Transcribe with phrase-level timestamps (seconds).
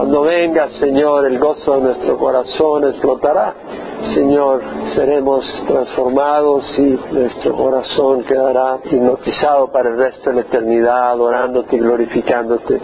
[0.00, 3.52] Cuando venga, Señor, el gozo de nuestro corazón explotará.
[4.14, 4.62] Señor,
[4.94, 11.80] seremos transformados y nuestro corazón quedará hipnotizado para el resto de la eternidad, adorándote y
[11.80, 12.80] glorificándote.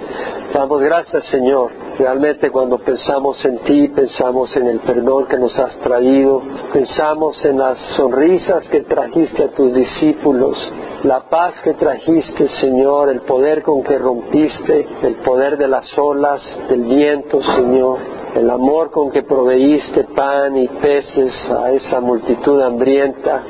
[0.53, 1.86] Damos gracias, Señor.
[1.99, 7.59] Realmente cuando pensamos en ti, pensamos en el perdón que nos has traído, pensamos en
[7.59, 10.59] las sonrisas que trajiste a tus discípulos,
[11.05, 16.43] la paz que trajiste, Señor, el poder con que rompiste, el poder de las olas,
[16.69, 17.99] del viento, Señor,
[18.35, 23.43] el amor con que proveíste pan y peces a esa multitud hambrienta,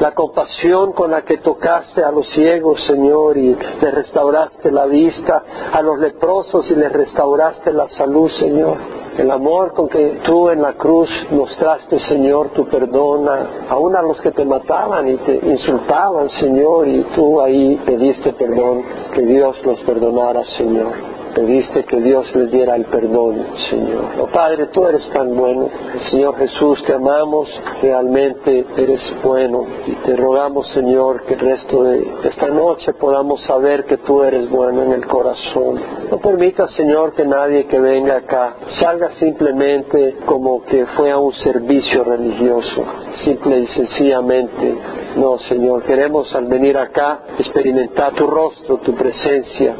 [0.00, 5.42] la compasión con la que tocaste a los ciegos, Señor, y les restauraste la vista,
[5.72, 8.76] a los leprosos y les restauraste la salud, Señor.
[9.18, 13.28] El amor con que tú en la cruz mostraste, Señor, tu perdón,
[13.68, 18.82] aún a los que te mataban y te insultaban, Señor, y tú ahí pediste perdón,
[19.12, 24.04] que Dios los perdonara, Señor pediste que Dios les diera el perdón, Señor.
[24.18, 25.68] Oh Padre, tú eres tan bueno.
[26.10, 27.48] Señor Jesús, te amamos,
[27.82, 29.64] realmente eres bueno.
[29.86, 34.50] Y te rogamos, Señor, que el resto de esta noche podamos saber que tú eres
[34.50, 35.80] bueno en el corazón.
[36.10, 41.32] No permitas, Señor, que nadie que venga acá salga simplemente como que fue a un
[41.34, 42.84] servicio religioso,
[43.24, 44.74] simple y sencillamente.
[45.16, 49.74] No, Señor, queremos al venir acá experimentar tu rostro, tu presencia,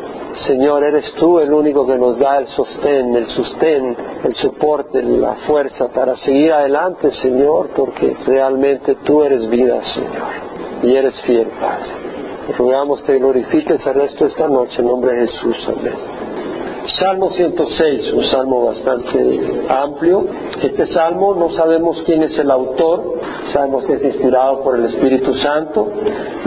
[0.47, 5.35] Señor, eres tú el único que nos da el sostén, el sostén, el soporte, la
[5.47, 11.91] fuerza para seguir adelante, Señor, porque realmente tú eres vida, Señor, y eres fiel, Padre.
[12.57, 15.57] Rogamos te glorifiques el resto de esta noche en nombre de Jesús.
[15.69, 16.30] Amén.
[16.99, 20.27] Salmo 106, un salmo bastante amplio.
[20.63, 23.15] Este salmo no sabemos quién es el autor,
[23.53, 25.89] sabemos que es inspirado por el Espíritu Santo.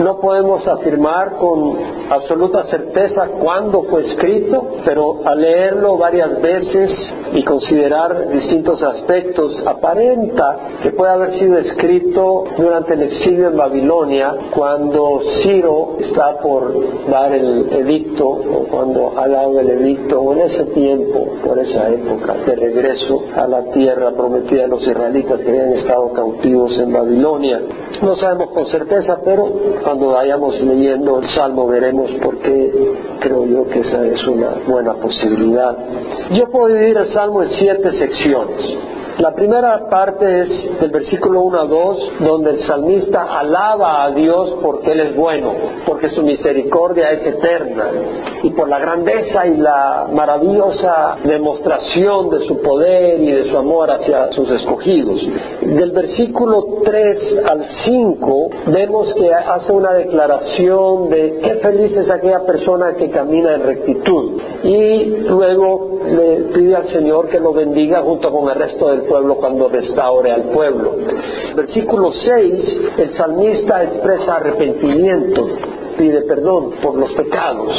[0.00, 1.78] No podemos afirmar con
[2.10, 6.90] absoluta certeza cuándo fue escrito, pero al leerlo varias veces
[7.32, 14.34] y considerar distintos aspectos, aparenta que puede haber sido escrito durante el exilio en Babilonia,
[14.54, 20.64] cuando Ciro está por dar el edicto, o cuando ha dado el edicto, en ese
[20.66, 25.72] tiempo, por esa época, de regreso a la tierra prometida a los israelitas que habían
[25.74, 27.60] estado cautivos en Babilonia.
[28.02, 29.44] No sabemos con certeza, pero
[29.82, 32.72] cuando vayamos leyendo el Salmo veremos por qué
[33.20, 35.76] creo yo que esa es una buena posibilidad.
[36.32, 38.76] Yo puedo dividir el Salmo en siete secciones.
[39.18, 44.56] La primera parte es del versículo 1 a 2, donde el salmista alaba a Dios
[44.60, 45.52] porque Él es bueno,
[45.86, 47.90] porque su misericordia es eterna
[48.42, 53.90] y por la grandeza y la maravillosa demostración de su poder y de su amor
[53.92, 55.24] hacia sus escogidos.
[55.62, 62.40] Del versículo 3 al 5 vemos que hace una declaración de qué feliz es aquella
[62.44, 68.30] persona que camina en rectitud y luego le pide al Señor que lo bendiga junto
[68.30, 70.92] con el resto del pueblo cuando restaure al pueblo.
[71.54, 75.46] Versículo 6, el salmista expresa arrepentimiento,
[75.96, 77.72] pide perdón por los pecados,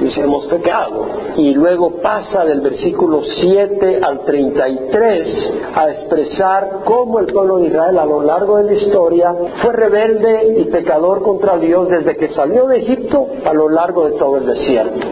[0.00, 1.06] dice hemos pecado.
[1.36, 7.98] Y luego pasa del versículo 7 al 33 a expresar cómo el pueblo de Israel
[7.98, 12.66] a lo largo de la historia fue rebelde y pecador contra Dios desde que salió
[12.66, 15.06] de Egipto a lo largo de todo el desierto.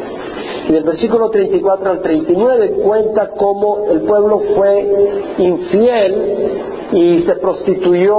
[0.71, 8.17] Y del versículo 34 al 39 cuenta cómo el pueblo fue infiel y se prostituyó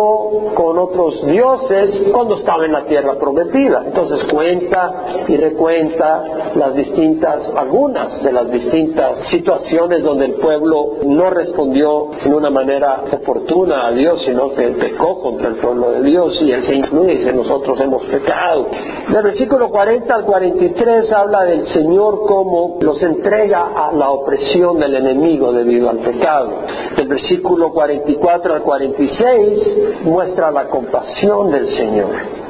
[0.53, 3.83] con otros dioses cuando estaba en la tierra prometida.
[3.85, 6.23] Entonces cuenta y recuenta
[6.55, 13.03] las distintas, algunas de las distintas situaciones donde el pueblo no respondió en una manera
[13.11, 17.13] oportuna a Dios, sino que pecó contra el pueblo de Dios y Él se incluye
[17.13, 18.67] y dice nosotros hemos pecado.
[19.09, 24.95] Del versículo 40 al 43 habla del Señor como los entrega a la opresión del
[24.95, 26.51] enemigo debido al pecado.
[26.95, 32.41] Del versículo 44 al 46 muestra la compasión del Señor.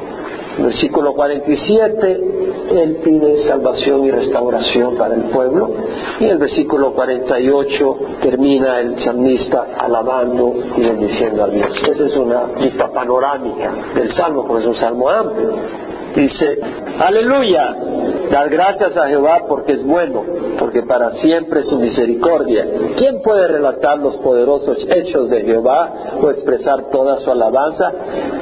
[0.58, 2.24] Versículo 47,
[2.72, 5.72] Él pide salvación y restauración para el pueblo.
[6.20, 11.70] Y el versículo 48 termina el salmista alabando y bendiciendo a Dios.
[11.90, 15.54] Esa es una vista panorámica del salmo, porque es un salmo amplio.
[16.16, 16.60] Dice,
[17.00, 17.76] aleluya,
[18.32, 20.24] dar gracias a Jehová porque es bueno,
[20.60, 22.66] porque para siempre su misericordia.
[22.98, 27.92] ¿Quién puede relatar los poderosos hechos de Jehová o expresar toda su alabanza?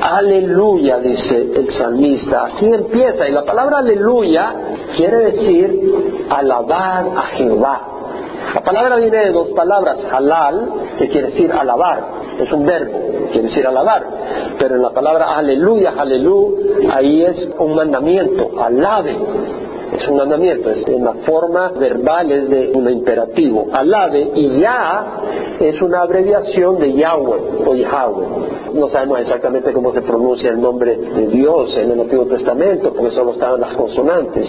[0.02, 2.46] Aleluya, dice el salmista.
[2.46, 3.28] Así empieza.
[3.28, 4.54] Y la palabra aleluya
[4.96, 7.82] quiere decir alabar a Jehová.
[8.54, 12.92] La palabra viene de dos palabras, halal, que quiere decir alabar, es un verbo,
[13.32, 14.04] quiere decir alabar,
[14.58, 19.16] pero en la palabra aleluya, aleluya, ahí es un mandamiento, alabe,
[19.94, 23.68] es un mandamiento, es en la forma verbal es de un imperativo.
[23.72, 25.06] Alabe y ya
[25.60, 28.28] es una abreviación de Yahweh o Yahweh.
[28.74, 33.12] No sabemos exactamente cómo se pronuncia el nombre de Dios en el Antiguo Testamento, porque
[33.12, 34.48] solo estaban las consonantes,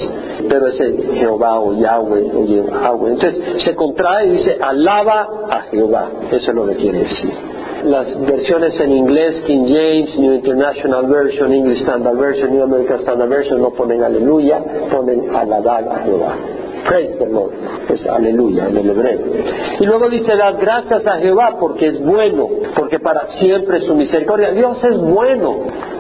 [0.48, 3.12] pero es el Jehová o Yahweh o Yahweh.
[3.12, 6.10] Entonces se contrae y dice alaba a Jehová.
[6.30, 11.52] Eso es lo que quiere decir las versiones en inglés, King James, New International Version,
[11.52, 16.36] English Standard Version, New American Standard Version, no ponen aleluya, ponen alabar a Jehová.
[16.86, 17.52] Praise the Lord.
[17.88, 19.20] Es aleluya en el hebreo.
[19.80, 23.94] Y luego dice, dar gracias a Jehová porque es bueno, porque para siempre es su
[23.94, 24.52] misericordia.
[24.52, 25.58] Dios es bueno,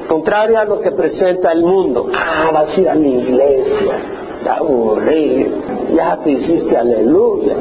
[0.08, 2.08] contrario a lo que presenta el mundo.
[2.14, 4.19] Ah, vas a ir a la iglesia
[5.94, 7.56] ya te hiciste aleluya,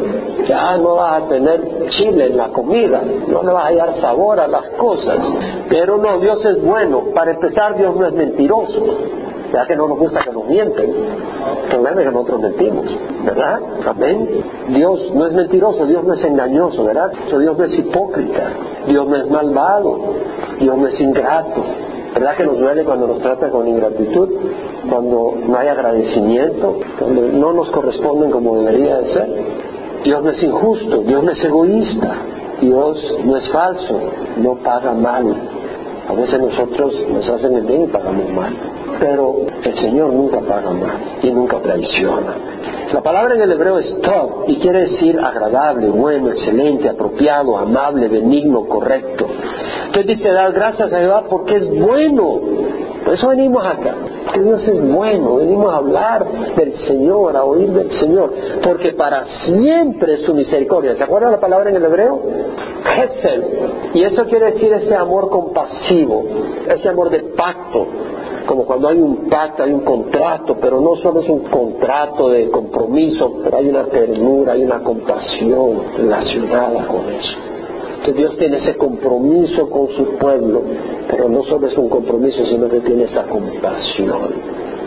[0.47, 4.39] ya no vas a tener chile en la comida, no le vas a hallar sabor
[4.39, 5.19] a las cosas,
[5.69, 8.85] pero no, Dios es bueno, para empezar Dios no es mentiroso,
[9.53, 12.85] ya que no nos gusta que nos mienten, el problema es que nosotros mentimos,
[13.25, 13.59] ¿verdad?
[13.87, 14.29] Amén.
[14.69, 17.11] Dios no es mentiroso, Dios no es engañoso, ¿verdad?
[17.27, 18.51] Dios no es hipócrita,
[18.87, 19.97] Dios no es malvado,
[20.59, 21.63] Dios no es ingrato,
[22.13, 24.29] ¿Verdad que nos duele cuando nos trata con ingratitud?
[24.89, 29.29] Cuando no hay agradecimiento, cuando no nos corresponden como debería de ser.
[30.03, 32.15] Dios no es injusto, Dios no es egoísta,
[32.61, 33.99] Dios no es falso,
[34.37, 35.35] no paga mal.
[36.07, 38.55] A veces nosotros nos hacen el bien y pagamos mal,
[38.99, 42.33] pero el Señor nunca paga mal y nunca traiciona.
[42.91, 48.07] La palabra en el hebreo es tov y quiere decir agradable, bueno, excelente, apropiado, amable,
[48.07, 49.27] benigno, correcto.
[49.85, 52.39] Entonces dice, dar gracias a Jehová porque es bueno.
[53.05, 53.93] Por eso venimos acá.
[54.37, 55.35] Dios es bueno.
[55.35, 58.33] Venimos a hablar del Señor, a oír del Señor.
[58.63, 60.95] Porque para siempre es su misericordia.
[60.95, 62.21] ¿Se acuerdan la palabra en el hebreo?
[62.83, 63.43] Gesed.
[63.93, 66.25] Y eso quiere decir ese amor compasivo,
[66.67, 67.87] ese amor de pacto
[68.49, 72.49] como cuando hay un pacto, hay un contrato, pero no solo es un contrato de
[72.49, 77.48] compromiso, pero hay una ternura, hay una compasión relacionada con eso.
[78.03, 80.63] Que Dios tiene ese compromiso con su pueblo,
[81.09, 84.31] pero no solo es un compromiso, sino que tiene esa compasión.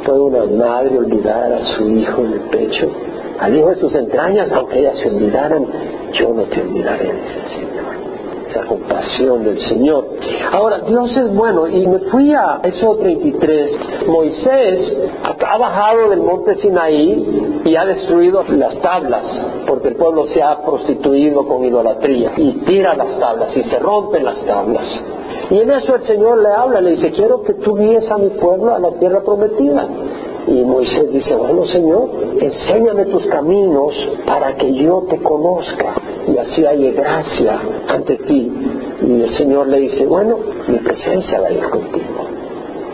[0.04, 2.90] ¿Puede una madre olvidar a su hijo en el pecho?
[3.38, 5.66] Al hijo de sus entrañas, aunque ellas se olvidaran,
[6.12, 8.11] yo no te olvidaré, dice el Señor
[8.52, 10.06] esa compasión del Señor.
[10.52, 14.06] Ahora, Dios es bueno y me fui a eso 33.
[14.06, 19.24] Moisés ha bajado del monte Sinaí y ha destruido las tablas
[19.66, 24.24] porque el pueblo se ha prostituido con idolatría y tira las tablas y se rompen
[24.24, 24.86] las tablas.
[25.50, 28.30] Y en eso el Señor le habla, le dice, quiero que tú guíes a mi
[28.30, 29.86] pueblo a la tierra prometida.
[30.46, 33.94] Y Moisés dice, bueno Señor, enséñame tus caminos
[34.26, 35.94] para que yo te conozca
[36.28, 37.58] y así haya gracia
[37.88, 38.52] ante ti.
[39.02, 40.38] Y el Señor le dice, bueno,
[40.68, 42.32] mi presencia va a ir contigo.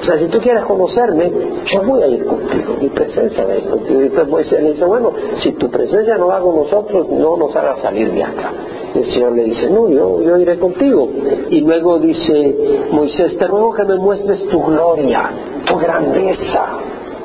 [0.00, 1.30] O sea, si tú quieres conocerme,
[1.72, 4.00] yo voy a ir contigo, mi presencia va a ir contigo.
[4.00, 7.54] Y entonces Moisés le dice, bueno, si tu presencia no va con nosotros, no nos
[7.56, 8.52] haga salir de acá.
[8.94, 11.08] Y el Señor le dice, no, yo, yo iré contigo.
[11.50, 15.30] Y luego dice, Moisés, te ruego que me muestres tu gloria,
[15.66, 16.66] tu grandeza.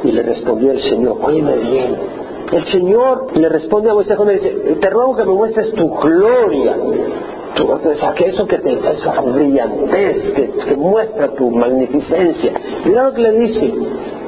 [0.04, 1.96] Y le respondió el Señor, óyeme bien,
[2.54, 6.76] el Señor le responde a Moisés cuando dice, te ruego que me muestres tu gloria.
[7.56, 7.80] Tu, o
[8.16, 12.54] que eso que te esa brillantez, que, que muestra tu magnificencia.
[12.86, 13.74] Mira lo que le dice,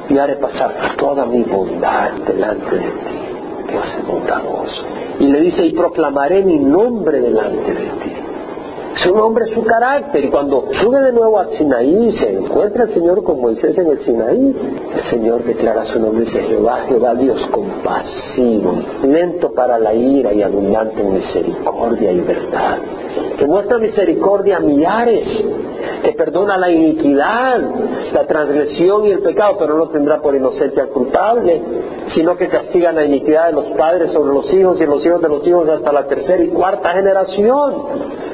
[0.08, 3.26] y haré pasar toda mi bondad delante de ti.
[3.68, 3.84] Dios
[4.66, 5.20] es.
[5.20, 8.12] Y le dice, y proclamaré mi nombre delante de ti.
[9.02, 10.24] Su nombre es su carácter.
[10.24, 13.98] Y cuando sube de nuevo a Sinaí, se encuentra el Señor con Moisés en el
[14.00, 14.56] Sinaí,
[14.96, 20.32] el Señor declara su nombre y dice, Jehová, Jehová Dios compasivo, lento para la ira
[20.32, 22.78] y abundante en misericordia y verdad.
[23.38, 25.26] Que muestra misericordia a millares,
[26.02, 27.60] que perdona la iniquidad,
[28.12, 31.60] la transgresión y el pecado, pero no tendrá por inocente al culpable,
[32.14, 35.28] sino que castiga la iniquidad de los padres sobre los hijos y los hijos de
[35.28, 37.74] los hijos hasta la tercera y cuarta generación.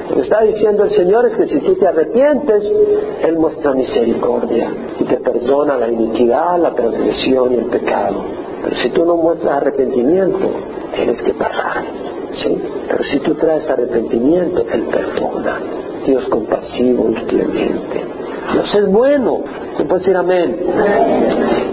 [0.09, 2.63] Lo que está diciendo el Señor es que si tú te arrepientes,
[3.23, 4.69] Él muestra misericordia
[4.99, 8.23] y te perdona la iniquidad, la transgresión y el pecado.
[8.63, 10.49] Pero si tú no muestras arrepentimiento,
[10.93, 11.83] tienes que pagar.
[12.33, 12.61] ¿sí?
[12.87, 15.59] Pero si tú traes arrepentimiento, Él perdona.
[16.05, 18.05] Dios compasivo y clemente.
[18.51, 19.41] Dios es bueno.
[19.77, 20.59] ¿Se puede decir amén?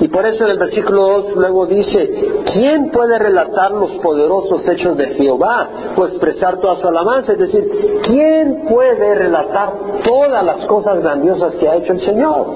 [0.01, 2.11] Y por eso en el versículo 2 luego dice,
[2.53, 7.33] ¿quién puede relatar los poderosos hechos de Jehová o expresar toda su alabanza?
[7.33, 12.47] Es decir, ¿quién puede relatar todas las cosas grandiosas que ha hecho el Señor?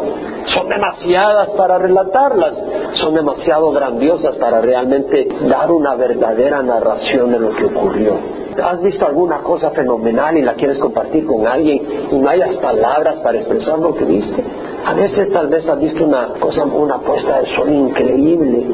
[0.55, 2.55] Son demasiadas para relatarlas,
[2.95, 8.15] son demasiado grandiosas para realmente dar una verdadera narración de lo que ocurrió.
[8.63, 13.17] ¿Has visto alguna cosa fenomenal y la quieres compartir con alguien y no hayas palabras
[13.17, 14.45] para expresar lo que viste?
[14.85, 18.67] A veces tal vez has visto una cosa, una puesta de sol increíble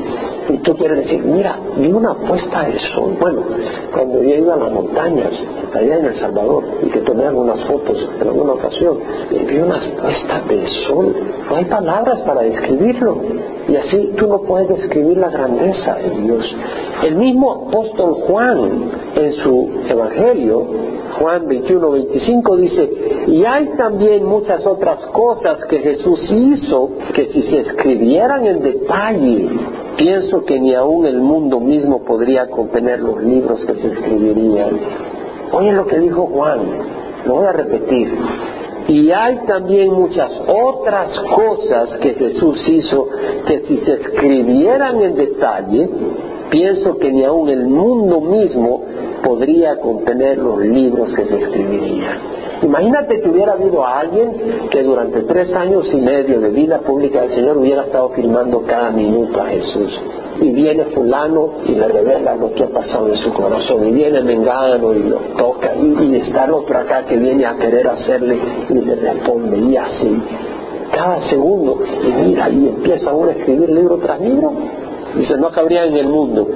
[0.48, 3.16] y tú quieres decir, mira, vi una puesta de sol.
[3.20, 3.42] Bueno,
[3.92, 5.32] cuando yo iba a las montañas,
[5.72, 8.98] allá en El Salvador, y que tomé algunas fotos en alguna ocasión,
[9.30, 11.14] vi unas puestas de sol.
[11.48, 13.18] No hay palabras para describirlo.
[13.68, 16.56] Y así tú no puedes describir la grandeza de Dios.
[17.04, 20.66] El mismo apóstol Juan, en su Evangelio,
[21.18, 22.90] Juan 21, 25 dice,
[23.26, 29.48] y hay también muchas otras cosas que Jesús hizo que si se escribieran en detalle,
[29.96, 34.70] pienso que ni aún el mundo mismo podría contener los libros que se escribirían.
[35.52, 36.60] Oye lo que dijo Juan,
[37.26, 38.12] lo voy a repetir.
[38.88, 43.08] Y hay también muchas otras cosas que Jesús hizo
[43.46, 45.88] que si se escribieran en detalle,
[46.50, 48.82] pienso que ni aún el mundo mismo
[49.22, 52.39] podría contener los libros que se escribirían.
[52.62, 54.32] Imagínate que hubiera habido a alguien
[54.70, 58.90] que durante tres años y medio de vida pública del Señor hubiera estado filmando cada
[58.90, 59.90] minuto a Jesús.
[60.40, 63.88] Y viene fulano y le revela lo que ha pasado en su corazón.
[63.88, 65.74] Y viene Mengano y lo toca.
[65.74, 68.38] Y, está el otro acá que viene a querer hacerle
[68.68, 69.58] y le responde.
[69.58, 70.22] Y así.
[70.92, 71.82] Cada segundo.
[72.02, 74.52] Y mira, y empieza uno a escribir libro tras libro.
[75.16, 76.46] Dice, no cabría en el mundo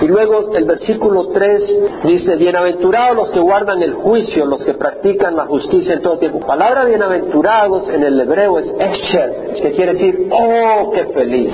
[0.00, 5.36] y luego el versículo 3 dice, bienaventurados los que guardan el juicio, los que practican
[5.36, 6.40] la justicia en todo tiempo.
[6.40, 11.52] Palabra bienaventurados en el hebreo es esher, que quiere decir, oh, qué feliz.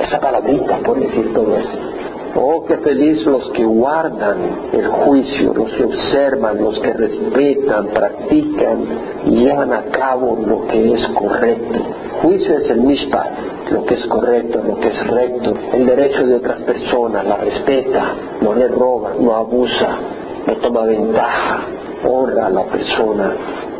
[0.00, 1.91] Esa palabrita puede decir todo eso.
[2.34, 4.38] Oh, qué feliz los que guardan
[4.72, 8.78] el juicio, los que observan, los que respetan, practican
[9.26, 11.78] y llevan a cabo lo que es correcto.
[12.22, 16.36] Juicio es el mishpat, lo que es correcto, lo que es recto, el derecho de
[16.36, 19.98] otras personas, la respeta, no le roba, no abusa,
[20.46, 21.66] no toma ventaja,
[22.08, 23.32] honra a la persona,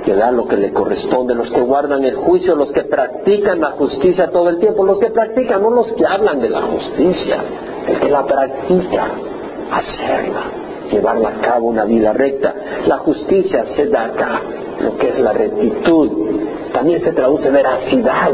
[0.04, 3.70] le da lo que le corresponde, los que guardan el juicio, los que practican la
[3.72, 7.38] justicia todo el tiempo, los que practican, no los que hablan de la justicia,
[7.88, 9.08] el que la practica,
[9.70, 10.42] hacerla,
[10.90, 12.54] llevarla a cabo una vida recta.
[12.86, 14.40] La justicia se da acá,
[14.80, 16.10] lo que es la rectitud,
[16.72, 18.32] también se traduce veracidad.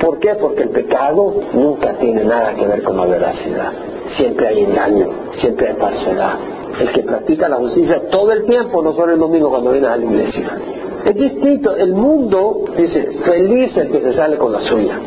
[0.00, 0.34] ¿Por qué?
[0.34, 3.72] Porque el pecado nunca tiene nada que ver con la veracidad.
[4.16, 5.08] Siempre hay engaño,
[5.40, 6.34] siempre hay falsedad.
[6.80, 9.96] El que practica la justicia todo el tiempo, no solo el domingo cuando viene a
[9.96, 10.58] la iglesia.
[11.04, 11.76] Es distinto.
[11.76, 14.98] El mundo dice, feliz el que se sale con la suya,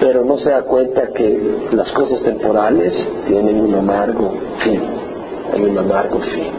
[0.00, 2.92] pero no se da cuenta que las cosas temporales
[3.28, 4.32] tienen un amargo
[4.64, 4.80] fin.
[5.52, 6.50] Hay un amargo fin.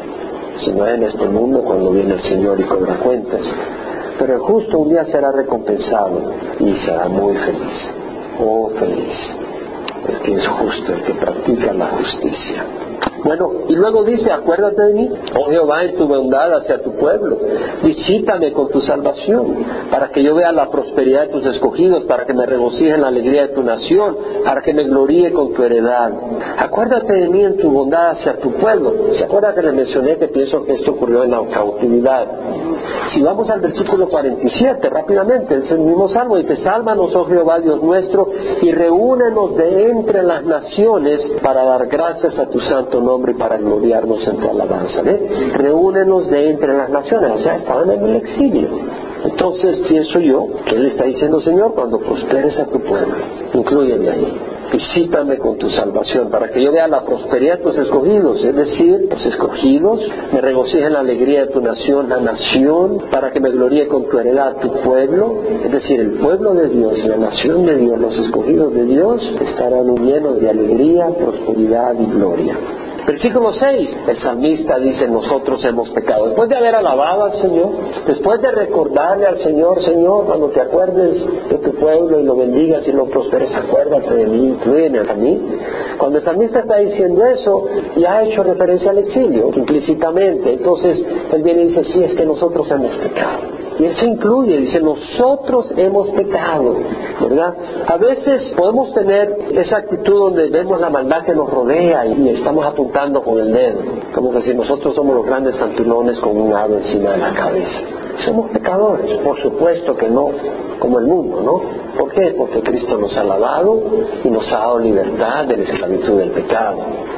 [0.64, 3.42] Si no en este mundo cuando viene el Señor y cobra cuentas.
[4.20, 7.92] Pero el justo un día será recompensado y será muy feliz.
[8.40, 9.16] Oh, feliz.
[10.08, 12.64] El que es justo, el que practica la justicia.
[13.24, 17.38] Bueno, y luego dice, acuérdate de mí, oh Jehová, en tu bondad hacia tu pueblo.
[17.84, 22.34] Visítame con tu salvación, para que yo vea la prosperidad de tus escogidos, para que
[22.34, 26.12] me regocije en la alegría de tu nación, para que me gloríe con tu heredad.
[26.58, 29.14] Acuérdate de mí en tu bondad hacia tu pueblo.
[29.14, 32.28] ¿Se acuerda que le mencioné que pienso que esto ocurrió en la cautividad?
[33.14, 38.30] Si vamos al versículo 47, rápidamente, el mismo salmo, dice, sálvanos, oh Jehová, Dios nuestro,
[38.62, 43.58] y reúnenos de entre las naciones para dar gracias a tu santo nombre nombre para
[43.58, 45.02] gloriarnos en tu alabanza.
[45.02, 45.52] ¿ve?
[45.56, 48.70] Reúnenos de entre las naciones, o sea, estaban en el exilio.
[49.24, 53.16] Entonces pienso yo que Él está diciendo, Señor, cuando prosperes a tu pueblo,
[53.54, 54.38] incluyeme ahí.
[54.72, 59.10] Visítame con tu salvación para que yo vea la prosperidad de tus escogidos, es decir,
[59.12, 60.00] los escogidos,
[60.32, 64.18] me regocije la alegría de tu nación, la nación, para que me gloríe con tu
[64.18, 68.74] heredad, tu pueblo, es decir, el pueblo de Dios, la nación de Dios, los escogidos
[68.74, 72.58] de Dios, estarán llenos de alegría, prosperidad y gloria.
[73.06, 76.28] Versículo 6, el salmista dice, nosotros hemos pecado.
[76.28, 77.72] Después de haber alabado al Señor,
[78.06, 82.88] después de recordarle al Señor, Señor, cuando te acuerdes de tu pueblo y lo bendigas
[82.88, 85.42] y lo prosperes, acuérdate de mí, incluyeme a mí.
[85.98, 87.66] Cuando el salmista está diciendo eso,
[87.98, 90.54] ya ha hecho referencia al exilio, implícitamente.
[90.54, 93.61] Entonces, él viene y dice, sí, es que nosotros hemos pecado.
[93.82, 96.76] Y se incluye, dice, nosotros hemos pecado,
[97.20, 97.56] ¿verdad?
[97.88, 102.64] A veces podemos tener esa actitud donde vemos la maldad que nos rodea y estamos
[102.64, 103.80] apuntando con el dedo,
[104.14, 107.80] como que si nosotros somos los grandes santulones con un ave encima de la cabeza.
[108.24, 110.30] Somos pecadores, por supuesto que no,
[110.78, 111.62] como el mundo, ¿no?
[111.98, 112.36] ¿Por qué?
[112.38, 113.82] Porque Cristo nos ha lavado
[114.24, 116.78] y nos ha dado libertad de la esclavitud del pecado.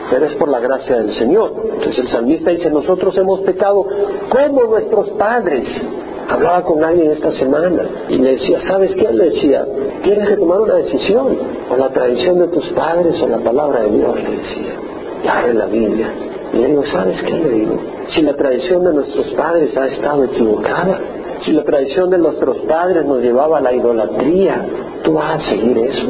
[0.10, 1.56] Pero es por la gracia del Señor.
[1.74, 3.86] Entonces el salmista dice, nosotros hemos pecado
[4.30, 5.68] como nuestros padres.
[6.30, 9.12] Hablaba con alguien esta semana y le decía, ¿sabes qué?
[9.12, 9.66] Le decía,
[10.04, 11.38] tienes que tomar una decisión,
[11.70, 14.74] o la tradición de tus padres o la palabra de Dios, le decía.
[15.24, 16.08] Y abre la Biblia.
[16.54, 17.32] Y le digo, ¿sabes qué?
[17.34, 21.00] Le digo, si la tradición de nuestros padres ha estado equivocada,
[21.42, 24.66] Si la tradición de nuestros padres nos llevaba a la idolatría,
[25.04, 26.08] ¿tú vas a seguir eso?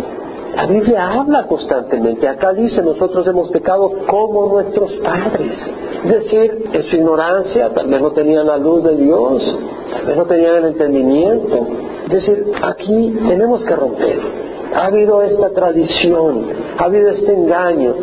[0.56, 2.28] La Biblia habla constantemente.
[2.28, 5.58] Acá dice, nosotros hemos pecado como nuestros padres.
[6.04, 10.26] Decir, en su ignorancia, tal vez no tenían la luz de Dios, tal vez no
[10.26, 11.68] tenían el entendimiento.
[12.04, 14.20] Es decir, aquí tenemos que romper.
[14.76, 17.94] Ha habido esta tradición, ha habido este engaño.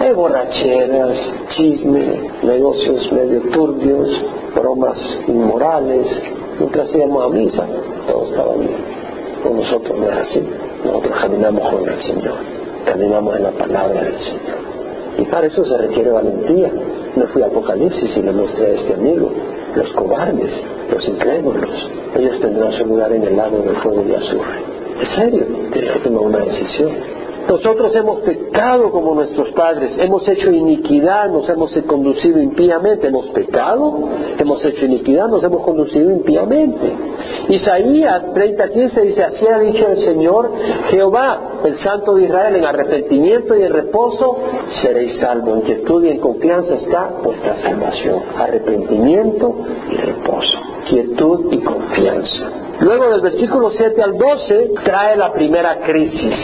[0.00, 1.16] Hay borracheras,
[1.50, 4.08] chisme, negocios medio turbios,
[4.56, 6.06] bromas inmorales.
[6.58, 7.66] Mientras íbamos a misa,
[8.08, 8.76] todo estaba bien.
[9.44, 10.42] Con nosotros no es así.
[10.84, 12.34] Nosotros caminamos con el Señor,
[12.84, 14.73] caminamos en la palabra del Señor.
[15.18, 16.70] Y para eso se requiere valentía.
[17.16, 19.30] No fui a Apocalipsis y le mostré a este amigo.
[19.74, 20.52] Los cobardes,
[20.92, 21.70] los incrédulos,
[22.16, 24.58] ellos tendrán su lugar en el lago del fuego y azufre.
[25.00, 26.90] Es serio, tienes que tomar una decisión.
[27.48, 34.08] Nosotros hemos pecado como nuestros padres, hemos hecho iniquidad, nos hemos conducido impíamente, hemos pecado,
[34.38, 36.92] hemos hecho iniquidad, nos hemos conducido impíamente.
[37.50, 40.52] Isaías 30:15 dice, así ha dicho el Señor
[40.88, 44.36] Jehová, el Santo de Israel, en arrepentimiento y en reposo
[44.82, 49.54] seréis salvos, en quietud y en confianza está vuestra salvación, arrepentimiento
[49.90, 50.58] y reposo,
[50.88, 52.50] quietud y confianza.
[52.80, 56.34] Luego del versículo 7 al 12 trae la primera crisis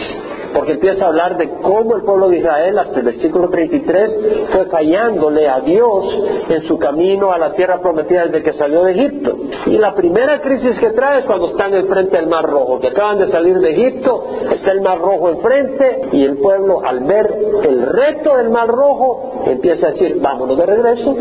[0.53, 4.65] porque empieza a hablar de cómo el pueblo de Israel, hasta el versículo 33, fue
[4.65, 6.05] fallándole a Dios
[6.49, 9.37] en su camino a la tierra prometida desde que salió de Egipto.
[9.65, 13.19] Y la primera crisis que trae es cuando están enfrente del Mar Rojo, que acaban
[13.19, 17.27] de salir de Egipto, está el Mar Rojo enfrente y el pueblo al ver
[17.63, 21.15] el reto del Mar Rojo empieza a decir, vámonos de regreso,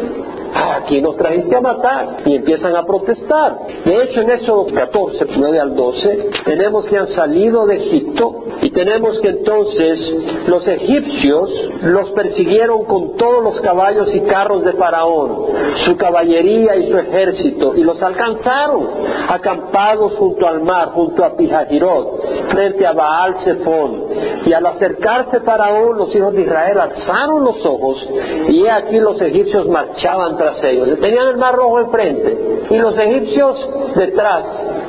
[0.55, 3.59] aquí nos trajiste a matar y empiezan a protestar.
[3.85, 8.71] De hecho, en eso 14, 9 al 12, tenemos que han salido de Egipto y
[8.71, 11.51] tenemos que entonces los egipcios
[11.83, 15.47] los persiguieron con todos los caballos y carros de Faraón,
[15.85, 18.89] su caballería y su ejército, y los alcanzaron
[19.29, 24.05] acampados junto al mar, junto a Pijajirot, frente a Baal Zephon.
[24.45, 28.07] Y al acercarse Faraón, los hijos de Israel alzaron los ojos
[28.49, 30.99] y aquí los egipcios marchaban tras ellos.
[31.01, 34.45] Tenían el mar rojo enfrente y los egipcios detrás.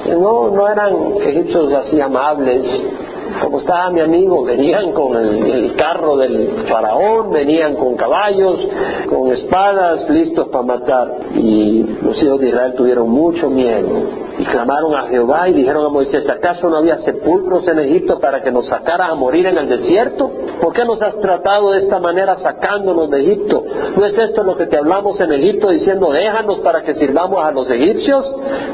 [0.08, 2.66] No, no eran egipcios así amables,
[3.42, 8.68] como estaba mi amigo, venían con el, carro del faraón, venían con caballos,
[9.10, 11.12] con espadas, listos para matar.
[11.36, 15.90] Y los hijos de Israel tuvieron mucho miedo y clamaron a Jehová y dijeron a
[15.90, 19.70] Moisés, ¿acaso no había sepulcros en Egipto para que nos sacaras a morir en el
[19.70, 20.32] desierto?
[20.60, 23.64] ¿Por qué nos has tratado de esta manera sacándonos de Egipto?
[23.96, 27.52] ¿No es esto lo que te hablamos en Egipto diciendo, déjanos para que sirvamos a
[27.52, 28.34] los egipcios?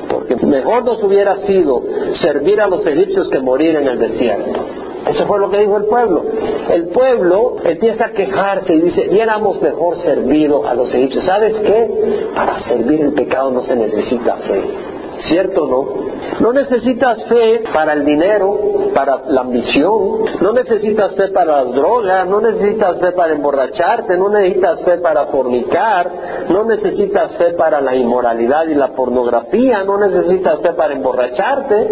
[0.10, 4.62] Porque mejor nos hubiera sido servir a los egipcios que morir en el desierto.
[5.10, 6.24] Eso fue lo que dijo el pueblo.
[6.70, 11.26] El pueblo empieza a quejarse y dice, hubiéramos mejor servido a los egipcios.
[11.26, 12.30] ¿Sabes qué?
[12.34, 14.88] Para servir el pecado no se necesita fe.
[15.20, 16.08] ¿Cierto o no?
[16.40, 18.60] No necesitas fe para el dinero,
[18.94, 24.30] para la ambición, no necesitas fe para las drogas, no necesitas fe para emborracharte, no
[24.30, 26.12] necesitas fe para fornicar,
[26.50, 31.88] no necesitas fe para la inmoralidad y la pornografía, no necesitas fe para emborracharte,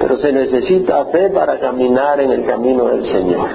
[0.00, 3.48] pero se necesita fe para caminar en el camino del Señor.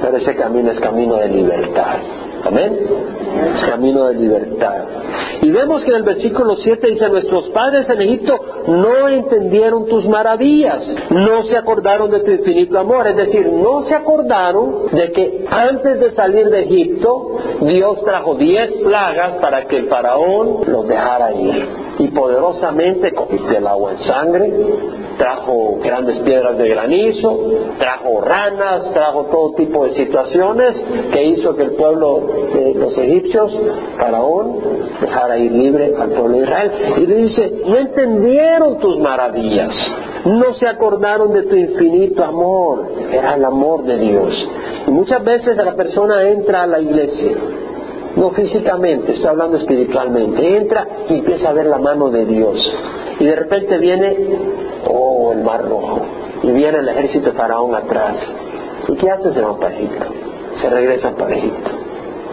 [0.00, 1.96] Pero ese camino es camino de libertad.
[2.44, 2.78] Amén.
[3.66, 4.84] Camino de libertad.
[5.42, 10.06] Y vemos que en el versículo 7 dice, nuestros padres en Egipto no entendieron tus
[10.06, 15.44] maravillas, no se acordaron de tu infinito amor, es decir, no se acordaron de que
[15.50, 21.32] antes de salir de Egipto, Dios trajo diez plagas para que el faraón los dejara
[21.32, 21.68] ir.
[21.98, 24.52] Y poderosamente convirtió el agua en sangre,
[25.18, 27.38] trajo grandes piedras de granizo,
[27.78, 30.76] trajo ranas, trajo todo tipo de situaciones
[31.12, 32.22] que hizo que el pueblo
[33.96, 34.56] Faraón,
[35.00, 36.72] dejara ir libre al pueblo de Israel.
[36.98, 39.74] Y le dice, no entendieron tus maravillas,
[40.24, 44.48] no se acordaron de tu infinito amor, era el amor de Dios.
[44.86, 47.32] Y muchas veces la persona entra a la iglesia,
[48.16, 52.74] no físicamente, estoy hablando espiritualmente, entra y empieza a ver la mano de Dios.
[53.18, 54.16] Y de repente viene
[54.88, 56.00] oh, el mar rojo,
[56.42, 58.16] y viene el ejército de Faraón atrás.
[58.88, 59.32] ¿Y qué hace?
[59.32, 60.06] Se van para Egipto,
[60.60, 61.70] se regresan para Egipto.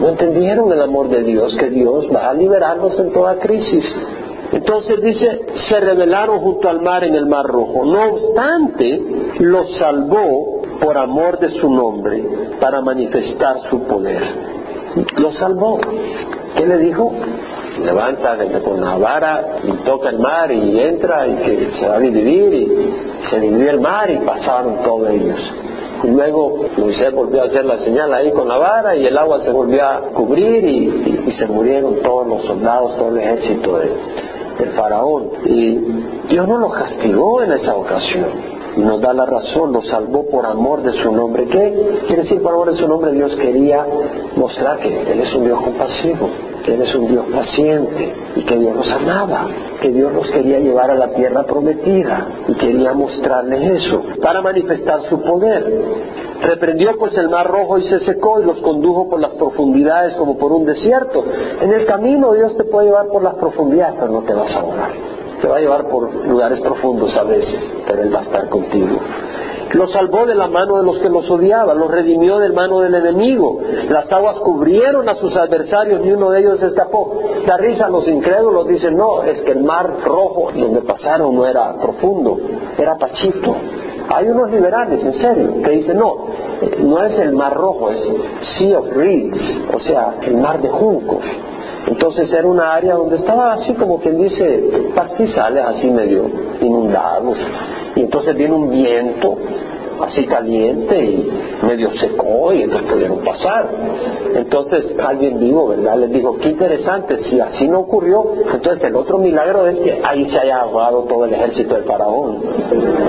[0.00, 3.84] No entendieron el amor de Dios, que Dios va a liberarlos en toda crisis.
[4.52, 7.84] Entonces dice, se rebelaron junto al mar en el mar rojo.
[7.84, 9.02] No obstante,
[9.40, 12.22] los salvó por amor de su nombre,
[12.60, 14.22] para manifestar su poder.
[15.16, 15.78] Los salvó.
[16.56, 17.12] ¿Qué le dijo?
[17.84, 22.00] levanta con la vara y toca el mar y entra y que se va a
[22.00, 25.40] dividir y se dividió el mar y pasaron todos ellos.
[26.04, 29.50] Luego Moisés volvió a hacer la señal ahí con la vara y el agua se
[29.50, 33.90] volvió a cubrir y, se murieron todos los soldados, todo el ejército de,
[34.58, 35.30] del faraón.
[35.44, 35.74] Y
[36.28, 40.82] Dios no lo castigó en esa ocasión nos da la razón, lo salvó por amor
[40.82, 41.46] de su nombre.
[41.46, 43.12] ¿Qué quiere decir por amor de su nombre?
[43.12, 43.84] Dios quería
[44.36, 46.28] mostrar que Él es un Dios compasivo,
[46.68, 49.46] que Él es un Dios paciente y que Dios los amaba,
[49.80, 55.00] que Dios los quería llevar a la tierra prometida y quería mostrarles eso para manifestar
[55.08, 55.64] su poder.
[56.42, 60.36] Reprendió pues el mar rojo y se secó y los condujo por las profundidades como
[60.36, 61.24] por un desierto.
[61.62, 64.60] En el camino Dios te puede llevar por las profundidades, pero no te vas a
[64.60, 68.48] ahogar te va a llevar por lugares profundos a veces, pero Él va a estar
[68.48, 68.98] contigo.
[69.72, 72.80] Los salvó de la mano de los que los odiaban, los redimió de la mano
[72.80, 73.60] del enemigo.
[73.88, 77.20] Las aguas cubrieron a sus adversarios, ni uno de ellos escapó.
[77.46, 81.74] Da risa los incrédulos, dicen, no, es que el mar rojo donde pasaron no era
[81.74, 82.38] profundo,
[82.78, 83.56] era pachito.
[84.10, 86.28] Hay unos liberales, en serio, que dicen, no,
[86.78, 88.08] no es el mar rojo, es
[88.56, 89.38] Sea of Reeds,
[89.74, 91.22] o sea, el mar de juncos.
[91.86, 96.24] Entonces era una área donde estaba así como quien dice pastizales así medio
[96.60, 97.36] inundados.
[97.98, 99.36] Y entonces viene un viento
[100.02, 101.30] así caliente y
[101.66, 103.68] medio secó y entonces pudieron pasar.
[104.34, 105.98] Entonces alguien dijo, ¿verdad?
[105.98, 110.28] Les digo, qué interesante, si así no ocurrió, entonces el otro milagro es que ahí
[110.30, 112.42] se haya ahogado todo el ejército del faraón,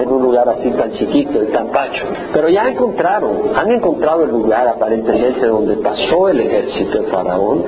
[0.01, 2.05] en un lugar así tan chiquito y tan pacho.
[2.33, 7.63] Pero ya encontraron, han encontrado el lugar aparentemente donde pasó el ejército del faraón,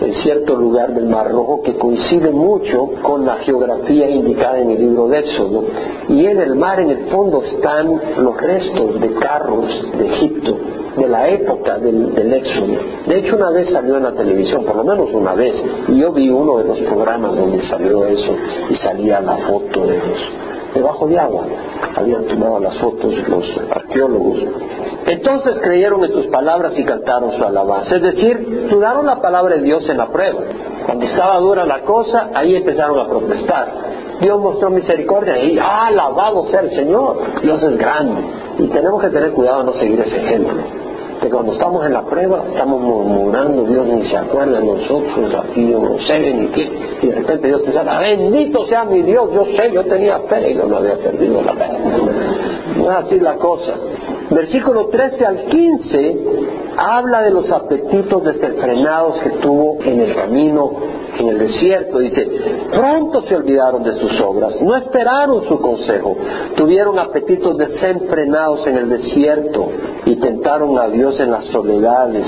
[0.00, 4.80] en cierto lugar del Mar Rojo que coincide mucho con la geografía indicada en el
[4.80, 5.64] libro de Éxodo.
[6.08, 8.61] Y en el mar, en el fondo, están los restos
[9.00, 10.58] de carros de Egipto
[10.96, 12.76] de la época del, éxodo.
[13.06, 15.54] De hecho, una vez salió en la televisión, por lo menos una vez,
[15.88, 18.36] y yo vi uno de los programas donde salió eso
[18.68, 20.42] y salía la foto de los
[20.74, 21.44] debajo de agua.
[21.96, 24.38] Habían tomado las fotos los arqueólogos.
[25.06, 27.96] Entonces creyeron en sus palabras y cantaron su alabanza.
[27.96, 30.40] Es decir, dudaron la palabra de Dios en la prueba.
[30.86, 33.91] Cuando estaba dura la cosa, ahí empezaron a protestar.
[34.22, 37.42] Dios mostró misericordia y ¡ah, alabado sea el Señor!
[37.42, 38.22] Dios es grande.
[38.58, 40.62] Y tenemos que tener cuidado de no seguir ese ejemplo
[41.22, 45.70] que cuando estamos en la prueba estamos murmurando, Dios ni se acuerda de nosotros, aquí
[45.70, 46.68] yo no sé ni qué,
[47.00, 50.50] y de repente Dios te dice, bendito sea mi Dios, yo sé, yo tenía fe
[50.50, 51.66] y yo no había perdido la fe.
[52.76, 53.74] No es así la cosa.
[54.34, 56.16] Versículo 13 al 15
[56.76, 60.72] habla de los apetitos desenfrenados que tuvo en el camino
[61.18, 61.98] en el desierto.
[61.98, 62.26] Dice,
[62.72, 66.16] pronto se olvidaron de sus obras, no esperaron su consejo,
[66.56, 69.68] tuvieron apetitos desenfrenados en el desierto
[70.06, 72.26] y tentaron a Dios en las soledades.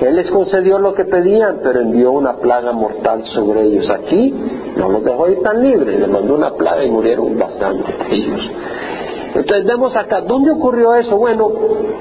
[0.00, 3.90] Él les concedió lo que pedían, pero envió una plaga mortal sobre ellos.
[3.90, 4.34] Aquí
[4.76, 8.40] no los dejó ir tan libres, les mandó una plaga y murieron bastante ellos.
[9.34, 11.16] Entonces vemos acá, ¿dónde ocurrió eso?
[11.16, 11.50] Bueno,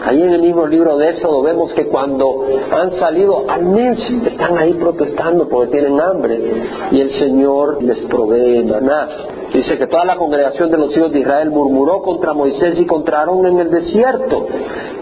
[0.03, 4.57] ahí en el mismo libro de Éxodo vemos que cuando han salido al mes están
[4.57, 6.39] ahí protestando porque tienen hambre
[6.91, 9.09] y el Señor les provee maná.
[9.53, 13.19] Dice que toda la congregación de los hijos de Israel murmuró contra Moisés y contra
[13.19, 14.47] Aarón en el desierto.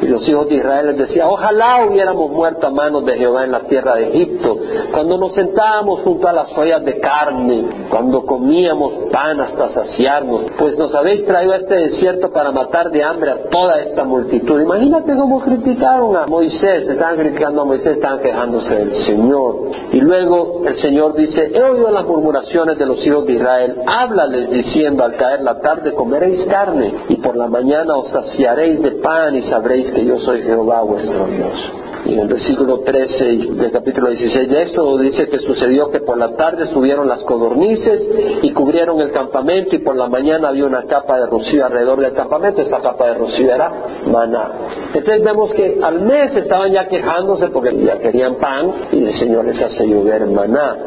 [0.01, 3.51] Y los hijos de Israel les decían, ojalá hubiéramos muerto a manos de Jehová en
[3.51, 4.57] la tierra de Egipto,
[4.91, 10.77] cuando nos sentábamos junto a las ollas de carne, cuando comíamos pan hasta saciarnos, pues
[10.77, 14.61] nos habéis traído a este desierto para matar de hambre a toda esta multitud.
[14.61, 19.71] Imagínate cómo criticaron a Moisés, estaban criticando a Moisés, estaban quejándose del Señor.
[19.91, 24.36] Y luego el Señor dice, he oído las murmuraciones de los hijos de Israel, háblales
[24.51, 29.35] diciendo, al caer la tarde comeréis carne, y por la mañana os saciaréis de pan
[29.35, 31.86] y sabréis que yo soy Jehová vuestro Dios.
[32.07, 36.37] En el versículo 13 del capítulo 16 de esto dice que sucedió que por la
[36.37, 38.01] tarde subieron las codornices
[38.43, 42.13] y cubrieron el campamento y por la mañana había una capa de rocío alrededor del
[42.13, 42.61] campamento.
[42.61, 43.71] Esa capa de rocío era
[44.09, 44.51] maná.
[44.93, 49.45] Entonces vemos que al mes estaban ya quejándose porque ya querían pan y el Señor
[49.45, 50.77] les hace llover maná.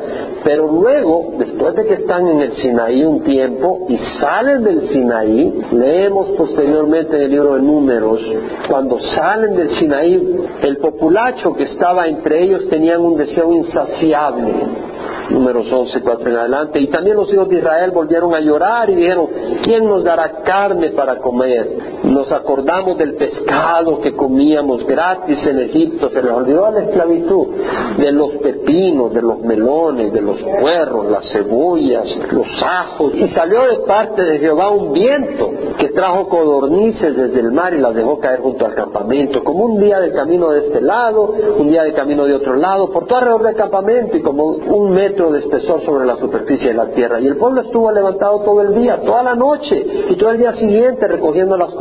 [0.43, 5.61] Pero luego, después de que están en el Sinaí un tiempo y salen del Sinaí,
[5.71, 8.21] leemos posteriormente en el libro de Números,
[8.67, 10.79] cuando salen del Sinaí, el
[11.11, 14.55] populacho que estaba entre ellos tenían un deseo insaciable
[15.31, 16.81] números 11, 4 en adelante.
[16.81, 19.29] Y también los hijos de Israel volvieron a llorar y dijeron,
[19.63, 21.69] ¿quién nos dará carne para comer?
[22.21, 27.47] Nos acordamos del pescado que comíamos gratis en Egipto, se les olvidó la esclavitud,
[27.97, 33.15] de los pepinos, de los melones, de los puerros, las cebollas, los ajos.
[33.15, 37.79] Y salió de parte de Jehová un viento que trajo codornices desde el mar y
[37.79, 41.71] las dejó caer junto al campamento, como un día de camino de este lado, un
[41.71, 45.33] día de camino de otro lado, por todo alrededor del campamento y como un metro
[45.33, 47.19] de espesor sobre la superficie de la tierra.
[47.19, 50.53] Y el pueblo estuvo levantado todo el día, toda la noche y todo el día
[50.53, 51.75] siguiente recogiendo las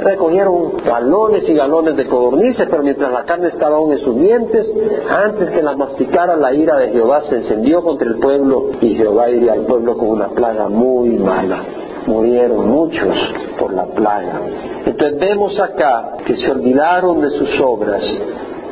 [0.00, 4.72] Recogieron galones y galones de codornices, pero mientras la carne estaba aún en sus dientes,
[5.08, 9.30] antes que la masticara la ira de Jehová se encendió contra el pueblo y Jehová
[9.30, 11.62] iría al pueblo con una plaga muy mala.
[12.06, 13.16] Murieron muchos
[13.58, 14.40] por la plaga.
[14.84, 18.02] Entonces vemos acá que se olvidaron de sus obras,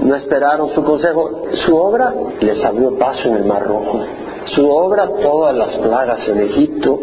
[0.00, 1.42] no esperaron su consejo.
[1.66, 4.00] Su obra les abrió paso en el Mar Rojo.
[4.46, 7.00] Su obra, todas las plagas en Egipto,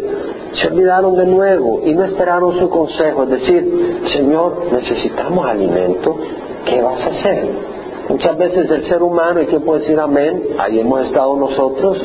[0.52, 6.16] se olvidaron de nuevo y no esperaron su consejo, es decir, Señor, necesitamos alimento,
[6.66, 7.50] ¿qué vas a hacer?
[8.08, 11.98] Muchas veces el ser humano, y que puede decir amén, ahí hemos estado nosotros,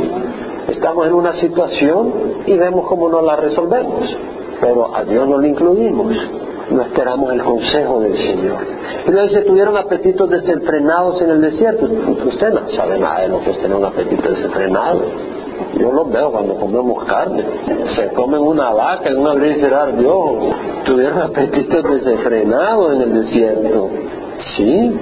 [0.70, 2.14] estamos en una situación
[2.46, 4.16] y vemos cómo no la resolvemos,
[4.62, 6.16] pero a Dios no lo incluimos,
[6.70, 8.58] no esperamos el consejo del Señor.
[9.08, 11.86] Y luego dice, tuvieron apetitos desenfrenados en el desierto.
[11.86, 15.02] Usted no sabe nada de lo que es tener un apetito desenfrenado.
[15.80, 17.44] Yo los veo cuando comemos carne.
[17.96, 20.56] Se comen una vaca en un abrir y cerrar de ojos.
[20.86, 23.90] Tuvieron apetitos desenfrenados en el desierto.
[24.56, 25.00] Sí,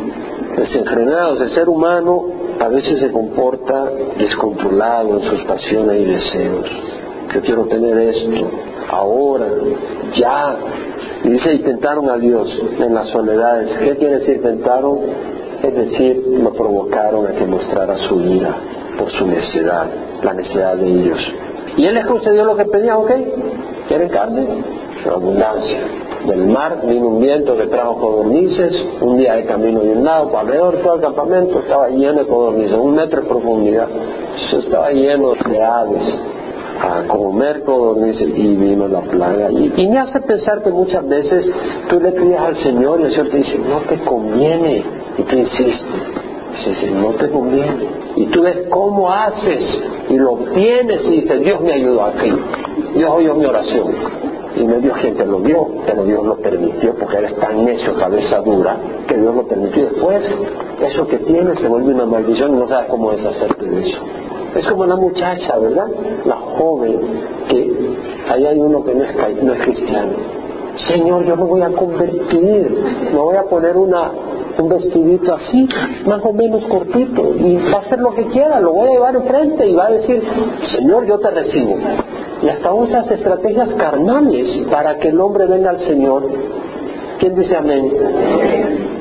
[0.58, 1.42] desenfrenados.
[1.42, 2.26] El ser humano
[2.60, 3.86] a veces se comporta
[4.18, 6.66] descontrolado en sus pasiones y deseos.
[7.34, 8.30] Yo quiero tener esto,
[8.90, 9.48] ahora,
[10.16, 10.56] ya.
[11.24, 13.78] Y dice, y tentaron a Dios en las soledades.
[13.80, 15.00] ¿Qué quiere decir tentaron?
[15.64, 18.54] Es decir, lo provocaron a que mostrara su ira
[18.98, 19.88] por su necesidad,
[20.22, 21.20] la necesidad de ellos.
[21.78, 23.12] Y Él les concedió lo que pedían, ¿ok?
[23.88, 24.48] ¿Quieren carne?
[25.10, 25.80] Abundancia.
[26.28, 30.30] Del mar vino un viento que trajo codornices, un día de camino de un lado,
[30.30, 33.88] para alrededor todo el campamento estaba lleno de codornices, un metro de profundidad.
[34.48, 36.20] Eso estaba lleno de aves
[36.82, 39.52] a comer codornices y vino la plaga.
[39.52, 41.50] Y, y, me hace pensar que muchas veces
[41.90, 44.84] tú le pides al Señor y el Señor te dice, no te conviene,
[45.18, 46.02] y tú insistes.
[46.66, 47.88] Dice, no te conviene.
[48.16, 52.32] Y tú ves cómo haces y lo obtienes y dices, Dios me ayudó aquí.
[52.96, 53.92] Dios oyó mi oración.
[54.56, 57.96] Y no Dios quien te lo dio, pero Dios lo permitió porque eres tan necio,
[57.96, 59.90] cabeza dura, que Dios lo permitió.
[59.90, 60.24] Después,
[60.80, 63.98] eso que tienes se vuelve una maldición y no sabes cómo deshacerte de eso.
[64.56, 65.88] Es como la muchacha, ¿verdad?
[66.26, 67.00] La joven,
[67.48, 67.72] que
[68.30, 70.12] ahí hay uno que no es, no es cristiano.
[70.88, 72.78] Señor, yo me voy a convertir,
[73.12, 74.12] me voy a poner una
[74.58, 75.68] un vestidito así,
[76.06, 79.16] más o menos cortito, y va a hacer lo que quiera, lo voy a llevar
[79.16, 80.22] enfrente y va a decir,
[80.64, 81.76] Señor, yo te recibo.
[82.44, 86.30] Y hasta usas estrategias carnales para que el hombre venga al Señor.
[87.20, 88.93] ¿Quién dice amén?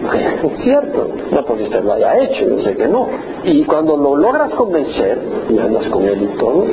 [0.62, 3.09] Cierto, no porque usted lo haya hecho, yo sé que no.
[3.44, 6.64] Y cuando lo logras convencer, y andas con él y todo,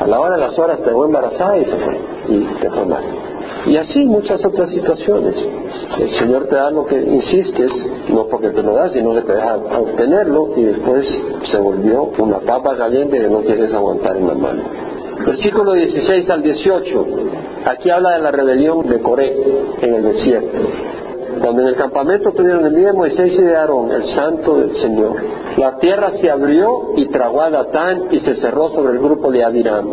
[0.00, 2.86] a la hora de las horas te voy embarazada y se fue, y te fue
[2.86, 3.04] mal.
[3.66, 5.34] Y así muchas otras situaciones.
[5.98, 7.70] El Señor te da lo que insistes,
[8.08, 11.06] no porque te lo das, sino que te deja obtenerlo y después
[11.50, 14.62] se volvió una papa caliente que no quieres aguantar en la mano.
[15.24, 17.06] Versículo 16 al 18.
[17.64, 19.36] Aquí habla de la rebelión de Coré
[19.80, 20.58] en el desierto.
[21.40, 24.74] Cuando en el campamento tuvieron el día de Moisés y de Aarón, el santo del
[24.76, 25.16] Señor,
[25.56, 29.44] la tierra se abrió y tragó a Datán y se cerró sobre el grupo de
[29.44, 29.86] Abiram.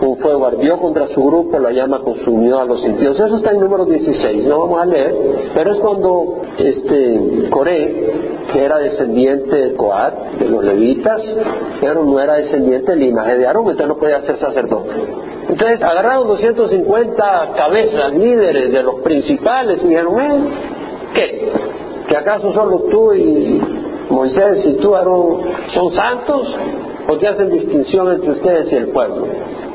[0.00, 3.18] Un fuego ardió contra su grupo, la llama consumió a los impíos.
[3.18, 5.14] Eso está en número 16, no vamos a leer,
[5.54, 8.12] pero es cuando este Coré,
[8.52, 11.22] que era descendiente de Coat, de los levitas,
[11.80, 14.90] pero no era descendiente del linaje de Aarón, entonces no podía ser sacerdote.
[15.48, 20.14] Entonces agarraron 250 cabezas, líderes de los principales y dijeron,
[21.14, 21.52] ¿qué?
[22.08, 23.60] ¿Que acaso solo tú y
[24.10, 25.40] Moisés y tú Aarón
[25.72, 26.54] son santos?
[27.08, 29.26] ¿O que hacen distinción entre ustedes y el pueblo?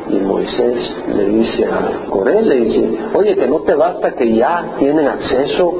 [0.10, 4.76] Y Moisés le dice a Coré, le dice, oye, que no te basta que ya
[4.80, 5.74] tienen acceso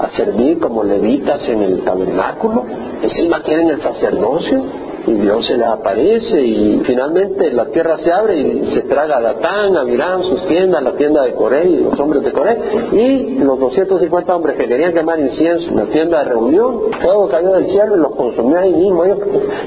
[0.00, 2.64] a servir como levitas en el tabernáculo,
[3.02, 4.64] encima quieren el sacerdocio
[5.06, 9.20] y Dios se le aparece y finalmente la tierra se abre y se traga a
[9.20, 12.58] Datán, a Mirán, sus tiendas, la tienda de Coré y los hombres de Coré
[12.92, 17.52] y los 250 hombres que querían quemar incienso en la tienda de reunión, fuego cayó
[17.52, 19.04] del cielo y los consumió ahí mismo.
[19.04, 19.18] Ellos,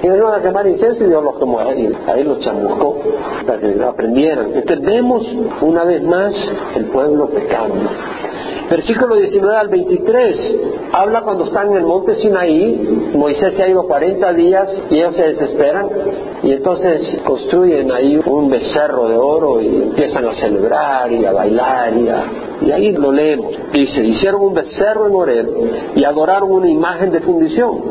[0.04, 2.98] iban a quemar incienso y Dios los quemó ahí, ahí los chamuscó
[3.46, 4.52] para que aprendieran.
[4.54, 5.26] Entonces vemos
[5.62, 6.34] una vez más
[6.76, 7.90] el pueblo pecando.
[8.70, 10.56] Versículo 19 al 23
[10.92, 15.16] habla cuando están en el monte Sinaí, Moisés se ha ido 40 días y ellos
[15.16, 15.88] se desesperan.
[16.44, 21.94] Y entonces construyen ahí un becerro de oro y empiezan a celebrar y a bailar
[21.98, 22.24] y, a,
[22.62, 23.54] y ahí lo leemos.
[23.72, 25.48] Dice, hicieron un becerro en Oreb
[25.96, 27.82] y adoraron una imagen de fundición.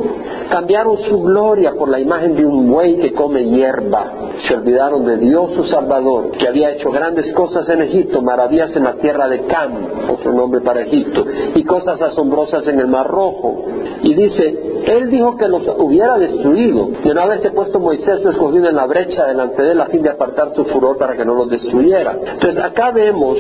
[0.51, 4.13] Cambiaron su gloria por la imagen de un buey que come hierba.
[4.47, 8.85] Se olvidaron de Dios su Salvador, que había hecho grandes cosas en Egipto, maravillas en
[8.85, 9.73] la tierra de Cam,
[10.09, 13.65] otro nombre para Egipto, y cosas asombrosas en el Mar Rojo.
[14.03, 18.69] Y dice, él dijo que los hubiera destruido, de no haberse puesto Moisés su escogido
[18.69, 21.35] en la brecha delante de él a fin de apartar su furor para que no
[21.35, 22.17] los destruyera.
[22.25, 23.39] Entonces acá vemos,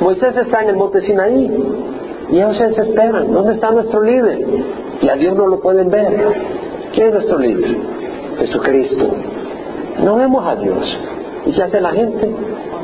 [0.00, 1.50] Moisés está en el monte Sinaí,
[2.30, 3.32] Y ellos se desesperan.
[3.32, 4.46] ¿Dónde está nuestro líder?
[5.02, 6.16] Y a Dios no lo pueden ver.
[6.92, 7.76] ¿Quién es nuestro líder?
[8.38, 9.08] Jesucristo.
[10.02, 10.98] No vemos a Dios.
[11.46, 12.30] ¿Y qué hace la gente?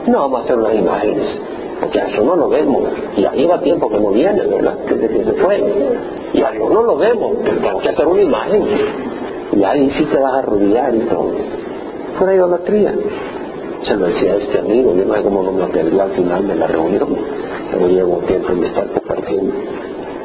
[0.07, 1.40] No vamos a hacer unas imágenes.
[1.81, 2.85] Porque a eso no lo vemos.
[3.16, 4.75] Y ahí va tiempo que no viene, ¿verdad?
[4.88, 5.62] Desde que se fue.
[6.33, 7.33] Y a Dios no lo vemos.
[7.44, 8.64] Tengo que hacer una imagen.
[9.53, 11.31] Y ahí sí te vas a arrodillar y todo.
[12.18, 12.94] Fuera idolatría.
[13.83, 16.49] Se lo decía a este amigo, yo no sé cómo no me atreví al final
[16.49, 17.16] de la reunión,
[17.76, 19.52] un tiempo de estar compartiendo.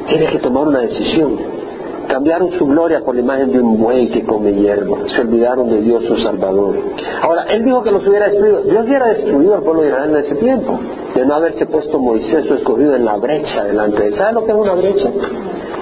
[0.08, 1.62] Tienes que tomar una decisión.
[2.08, 4.98] Cambiaron su gloria por la imagen de un buey que come hierba.
[5.06, 6.74] Se olvidaron de Dios su Salvador.
[7.22, 8.62] Ahora, él dijo que los hubiera destruido.
[8.62, 10.78] Dios hubiera destruido al pueblo de Israel en ese tiempo.
[11.14, 14.14] De no haberse puesto Moisés su escogido en la brecha delante de él.
[14.14, 15.10] ¿Sabes lo que es una brecha?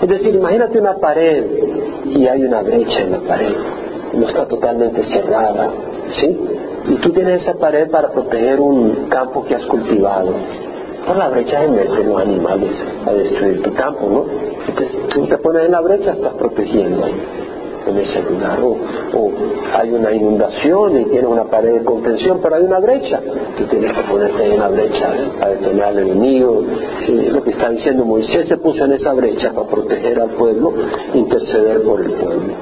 [0.02, 1.44] Es decir, imagínate una pared
[2.04, 3.54] y hay una brecha en la pared.
[4.12, 5.70] No está totalmente cerrada.
[6.12, 6.38] ¿Sí?
[6.88, 10.32] Y tú tienes esa pared para proteger un campo que has cultivado.
[11.06, 12.72] Por la brecha se meten los animales
[13.06, 14.24] a destruir tu campo, ¿no?
[14.66, 17.06] Entonces tú te pones en la brecha, estás protegiendo
[17.86, 18.58] en ese lugar.
[18.60, 18.76] O,
[19.74, 23.20] hay una inundación y tienes una pared de contención, pero hay una brecha.
[23.56, 26.62] Tú tienes que ponerte en la brecha para detener al enemigo.
[27.02, 30.72] Es lo que está diciendo Moisés se puso en esa brecha para proteger al pueblo,
[31.14, 32.52] interceder por el pueblo.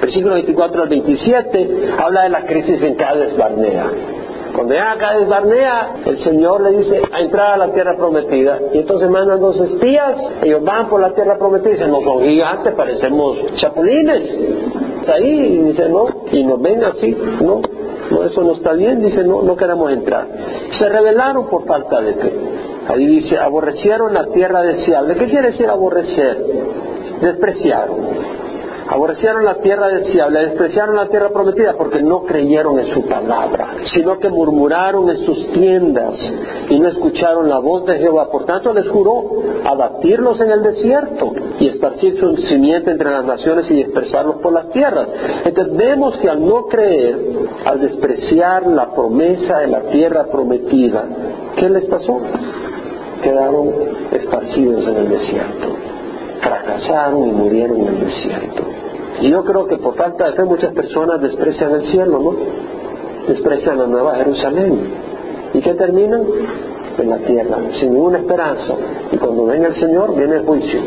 [0.00, 3.90] Versículo 24 al 27 habla de la crisis en Cades Barnea.
[4.60, 8.58] Cuando llega a Cades Barnea, el Señor le dice a entrar a la tierra prometida.
[8.74, 12.20] Y entonces mandan dos espías, ellos van por la tierra prometida y dicen, no son
[12.20, 14.22] gigantes, parecemos chapulines.
[15.00, 17.62] Está ahí y dice, no, y nos ven así, no,
[18.10, 20.26] no, eso no está bien, dice, no, no queremos entrar.
[20.78, 22.32] Se rebelaron por falta de fe.
[22.86, 25.14] Ahí dice, aborrecieron la tierra deseable.
[25.14, 26.36] ¿Qué quiere decir aborrecer?
[27.18, 27.96] Despreciaron.
[28.90, 34.18] Aborrecieron la tierra deseable, despreciaron la tierra prometida porque no creyeron en su palabra, sino
[34.18, 36.18] que murmuraron en sus tiendas
[36.68, 38.28] y no escucharon la voz de Jehová.
[38.32, 43.70] Por tanto les juró abatirlos en el desierto y esparcir su simiente entre las naciones
[43.70, 45.08] y dispersarlos por las tierras.
[45.44, 47.16] Entonces vemos que al no creer,
[47.64, 51.04] al despreciar la promesa de la tierra prometida,
[51.54, 52.18] ¿qué les pasó?
[53.22, 53.72] Quedaron
[54.10, 55.90] esparcidos en el desierto
[56.40, 58.79] fracasaron y murieron en el desierto.
[59.20, 62.36] Y yo creo que por falta de fe muchas personas desprecian el cielo, ¿no?
[63.28, 64.78] Desprecian la nueva Jerusalén.
[65.52, 66.24] ¿Y qué terminan?
[66.98, 68.74] En la tierra, sin ninguna esperanza.
[69.10, 70.80] Y cuando venga el Señor, viene el juicio.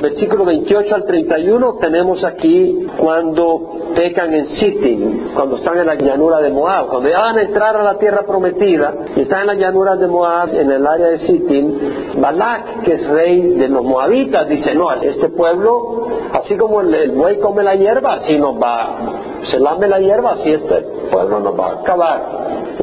[0.00, 6.40] Versículo 28 al 31 tenemos aquí cuando pecan en Sittim, cuando están en la llanura
[6.40, 6.88] de Moab.
[6.88, 10.06] Cuando ya van a entrar a la tierra prometida y están en las llanuras de
[10.06, 14.92] Moab, en el área de Sittim, Balak, que es rey de los moabitas, dice, no,
[14.92, 18.98] este pueblo, así como el, buey come la hierba, así nos va,
[19.50, 22.22] se lame la hierba, así este pueblo nos va a acabar.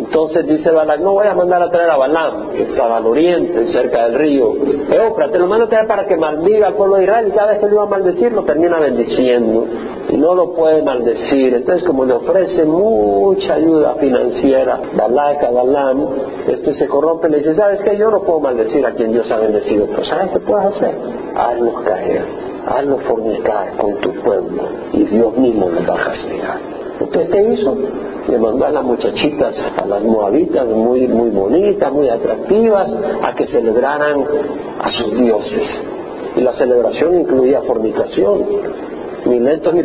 [0.06, 3.68] Entonces dice Balak, no voy a mandar a traer a Balaam, que estaba al oriente,
[3.72, 4.54] cerca del río.
[4.92, 7.52] Eopra, te lo mando a traer para que maldiga al pueblo de Israel y cada
[7.52, 9.66] vez que lo iba a maldecir lo termina bendiciendo.
[10.10, 11.54] Y no lo puede maldecir.
[11.54, 16.08] Entonces como le ofrece mucha ayuda financiera Balak a Balaam,
[16.48, 17.98] este se corrompe y le dice, ¿sabes qué?
[17.98, 19.88] Yo no puedo maldecir a quien Dios ha bendecido.
[19.88, 20.96] Pero ¿sabes qué puedes hacer?
[21.36, 22.26] Hazlos caer,
[22.68, 26.73] hazlos fornicar con tu pueblo y Dios mismo los va a castigar.
[27.04, 27.76] ¿Usted qué hizo?
[28.30, 32.90] Le mandó a las muchachitas, a las moabitas, muy, muy bonitas, muy atractivas,
[33.22, 34.24] a que celebraran
[34.80, 35.68] a sus dioses.
[36.38, 38.46] Y la celebración incluía fornicación.
[39.26, 39.84] Ni lentos ni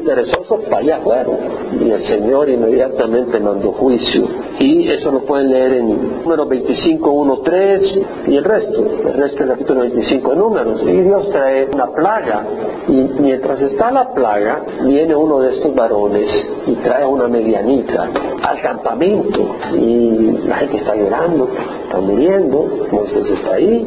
[0.56, 1.36] para allá fueron.
[1.80, 4.24] Y el Señor inmediatamente mandó juicio.
[4.58, 8.84] Y eso lo pueden leer en número 25, 1, 3 y el resto.
[9.06, 10.82] El resto del capítulo 25 de números.
[10.82, 12.46] Y Dios trae una plaga.
[12.88, 16.28] Y mientras está la plaga, viene uno de estos varones
[16.66, 18.08] y trae una medianita
[18.42, 19.56] al campamento.
[19.74, 21.48] Y la gente está llorando,
[21.88, 22.86] está muriendo.
[22.92, 23.86] Moisés está ahí.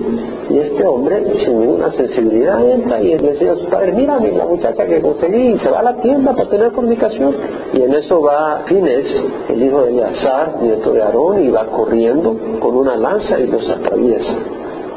[0.49, 4.45] Y este hombre, sin ninguna sensibilidad, entra y le dice a su padre, mira la
[4.45, 7.35] muchacha que conseguí, y se va a la tienda para tener comunicación.
[7.73, 9.05] Y en eso va Fines,
[9.49, 13.69] el hijo de Eleazar, nieto de Aarón, y va corriendo con una lanza y los
[13.69, 14.35] atraviesa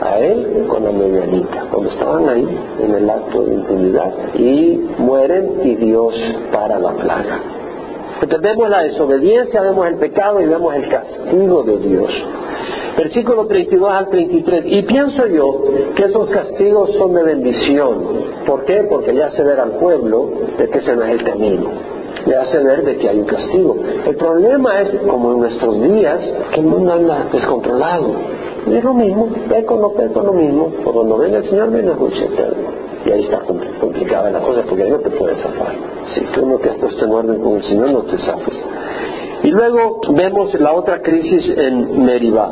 [0.00, 2.46] a él con la medianita, cuando estaban ahí
[2.82, 6.14] en el acto de intimidad, y mueren y Dios
[6.52, 7.63] para la plaga.
[8.24, 12.10] Entonces vemos la desobediencia, vemos el pecado y vemos el castigo de Dios.
[12.96, 14.64] Versículo 32 al 33.
[14.64, 18.02] Y pienso yo que esos castigos son de bendición.
[18.46, 18.86] ¿Por qué?
[18.88, 21.70] Porque ya hace ver al pueblo de que ese no es el camino.
[22.24, 23.76] Le hace ver de que hay un castigo.
[24.06, 26.20] El problema es, como en nuestros días,
[26.54, 28.10] que el mundo anda descontrolado.
[28.66, 30.70] Y es lo mismo, peco no peco lo mismo.
[30.82, 32.83] Por cuando venga el Señor, viene el juicio eterno.
[33.04, 33.40] Y ahí está
[33.80, 35.74] complicada la cosa porque ahí no te puedes zafar.
[36.14, 38.64] Si tú no te has puesto en orden con el Señor, no te zafes.
[39.42, 42.50] Y luego vemos la otra crisis en Meribá.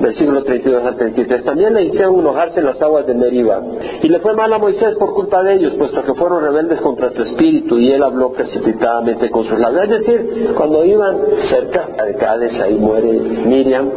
[0.00, 1.44] Versículo 32 al 33.
[1.44, 3.60] También le hicieron enojarse en las aguas de Meriba.
[4.02, 7.10] Y le fue mal a Moisés por culpa de ellos, puesto que fueron rebeldes contra
[7.10, 9.84] tu espíritu, y él habló precipitadamente con sus labios.
[9.84, 11.18] Es decir, cuando iban
[11.48, 13.90] cerca de Cádiz, ahí muere Miriam,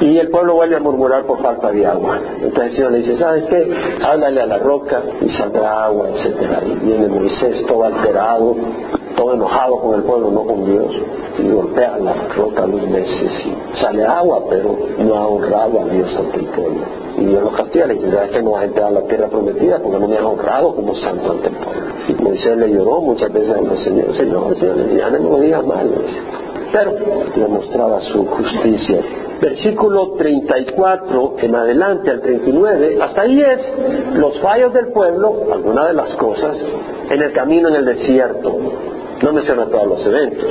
[0.00, 2.18] y el pueblo vuelve a murmurar por falta de agua.
[2.40, 3.72] Entonces el Señor le dice, ¿sabes qué?
[4.02, 6.62] Háblale a la roca y saldrá agua, etcétera.
[6.64, 8.56] Y viene Moisés todo alterado,
[9.18, 10.94] todo enojado con el pueblo, no con Dios,
[11.38, 16.16] y golpea la roca dos veces y sale agua, pero no ha honrado a Dios
[16.16, 16.84] ante el pueblo.
[17.16, 19.28] Y Dios lo castiga, le dice, ¿sabes que no vas a entrar a la tierra
[19.28, 21.82] prometida porque no me has honrado como santo ante el pueblo?
[22.06, 25.66] Y Moisés le lloró muchas veces al Señor, Señor, Señor, ya no me lo digas
[25.66, 25.90] mal.
[26.70, 26.92] Pero
[27.34, 29.00] le mostraba su justicia
[29.40, 33.72] versículo 34 en adelante al 39, hasta ahí es
[34.14, 36.56] los fallos del pueblo, alguna de las cosas,
[37.08, 38.56] en el camino en el desierto.
[39.22, 40.46] No menciona todos los eventos.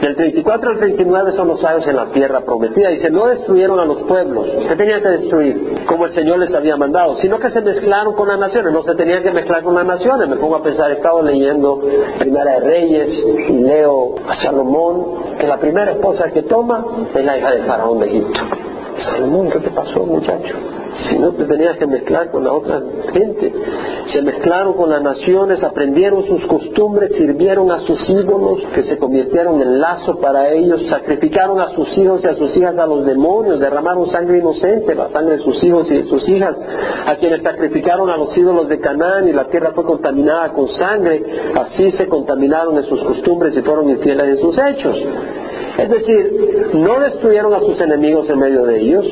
[0.00, 2.90] Del 34 al 39 son los años en la tierra prometida.
[2.90, 4.48] Dice, no destruyeron a los pueblos.
[4.68, 5.74] ¿Qué tenían que destruir?
[5.86, 7.16] Como el Señor les había mandado.
[7.16, 8.72] Sino que se mezclaron con las naciones.
[8.72, 10.28] No se tenían que mezclar con las naciones.
[10.28, 11.80] Me pongo a pensar, he estado leyendo
[12.18, 13.08] Primera de Reyes
[13.48, 16.84] y leo a Salomón, que la primera esposa que toma
[17.14, 18.40] es la hija de Faraón de Egipto.
[19.04, 20.54] Salomón, ¿qué te pasó, muchacho?
[21.08, 22.80] Si no te tenías que mezclar con la otra
[23.12, 23.52] gente.
[24.06, 29.60] Se mezclaron con las naciones, aprendieron sus costumbres, sirvieron a sus ídolos, que se convirtieron
[29.60, 33.58] en lazo para ellos, sacrificaron a sus hijos y a sus hijas a los demonios,
[33.58, 36.56] derramaron sangre inocente, la sangre de sus hijos y de sus hijas,
[37.06, 41.22] a quienes sacrificaron a los ídolos de Canaán y la tierra fue contaminada con sangre,
[41.54, 44.98] así se contaminaron en sus costumbres y fueron infieles en sus hechos.
[45.78, 49.04] Es decir, no destruyeron a sus enemigos en medio de ellos,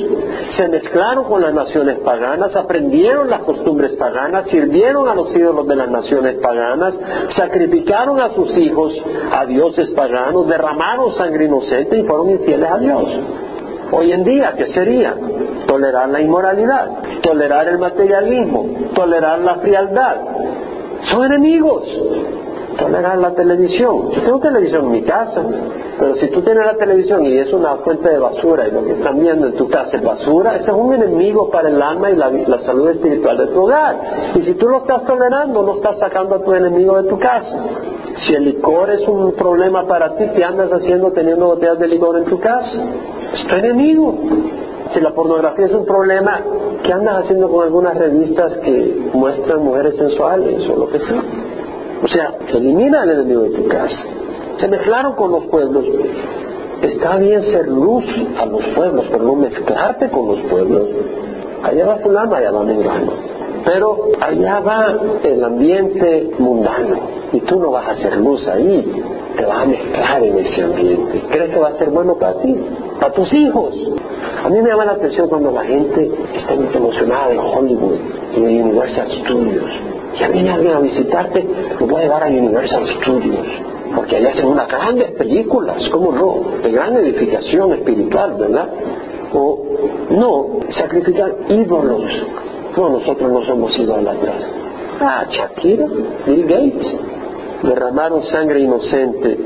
[0.56, 5.74] se mezclaron con las naciones paganas, aprendieron las costumbres paganas, sirvieron a los ídolos de
[5.74, 6.94] las naciones paganas,
[7.36, 8.92] sacrificaron a sus hijos
[9.32, 13.04] a dioses paganos, derramaron sangre inocente y fueron infieles a Dios.
[13.90, 15.16] Hoy en día, ¿qué sería?
[15.66, 16.90] Tolerar la inmoralidad,
[17.22, 20.16] tolerar el materialismo, tolerar la frialdad.
[21.10, 21.82] Son enemigos
[22.76, 24.10] tolerar la televisión.
[24.10, 25.42] Yo tengo televisión en mi casa,
[25.98, 28.92] pero si tú tienes la televisión y es una fuente de basura y lo que
[28.92, 32.16] están viendo en tu casa es basura, ese es un enemigo para el alma y
[32.16, 33.96] la, salud espiritual de tu hogar.
[34.34, 37.56] Y si tú lo estás tolerando, no estás sacando a tu enemigo de tu casa.
[38.16, 42.18] Si el licor es un problema para ti, ¿qué andas haciendo teniendo botellas de licor
[42.18, 42.78] en tu casa?
[43.32, 44.14] Es tu enemigo.
[44.92, 46.40] Si la pornografía es un problema,
[46.82, 51.22] ¿qué andas haciendo con algunas revistas que muestran mujeres sensuales o lo que sea?
[52.02, 54.02] O sea, se elimina el enemigo de tu casa.
[54.58, 55.84] Se mezclaron con los pueblos.
[56.82, 58.04] Está bien ser luz
[58.38, 60.88] a los pueblos, pero no mezclarte con los pueblos.
[61.62, 63.12] Allá va fulano, allá va mengano.
[63.64, 66.96] Pero allá va el ambiente mundano
[67.32, 68.84] y tú no vas a hacer luz ahí,
[69.36, 71.22] te vas a mezclar en ese ambiente.
[71.30, 72.56] ¿Crees que va a ser bueno para ti?
[73.02, 73.74] Para tus hijos.
[74.44, 77.98] A mí me llama la atención cuando la gente está muy emocionada de Hollywood
[78.36, 81.44] y de Universal Studios ya viene alguien a visitarte,
[81.80, 83.46] lo voy a llevar a Universal Studios,
[83.94, 86.62] porque allá hacen unas grandes películas, ¿cómo no?
[86.62, 88.68] De gran edificación espiritual, ¿verdad?
[89.32, 89.64] O
[90.10, 92.04] no, sacrificar ídolos.
[92.76, 94.44] No, nosotros no somos idólatras.
[95.00, 95.86] Ah, Shakira,
[96.26, 96.96] Bill Gates,
[97.62, 99.38] derramaron sangre inocente.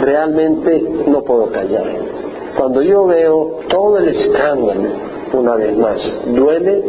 [0.00, 1.86] Realmente no puedo callar.
[2.58, 4.90] Cuando yo veo todo el escándalo
[5.32, 5.98] una vez más.
[6.26, 6.82] Duele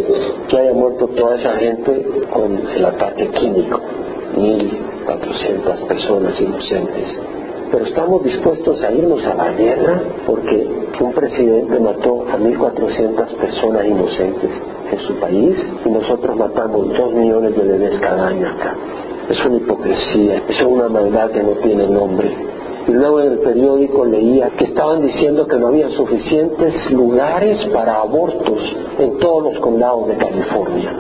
[0.47, 3.80] que haya muerto toda esa gente con el ataque químico,
[4.36, 7.20] 1.400 personas inocentes.
[7.72, 10.67] Pero estamos dispuestos a irnos a la guerra porque
[10.99, 14.49] un presidente mató a 1.400 personas inocentes
[14.91, 15.55] en su país
[15.86, 18.76] y nosotros matamos 2 millones de bebés cada año acá.
[19.30, 22.36] Es una hipocresía, es una maldad que no tiene nombre
[22.89, 28.01] y luego en el periódico leía que estaban diciendo que no había suficientes lugares para
[28.01, 28.57] abortos
[28.97, 30.91] en todos los condados de California.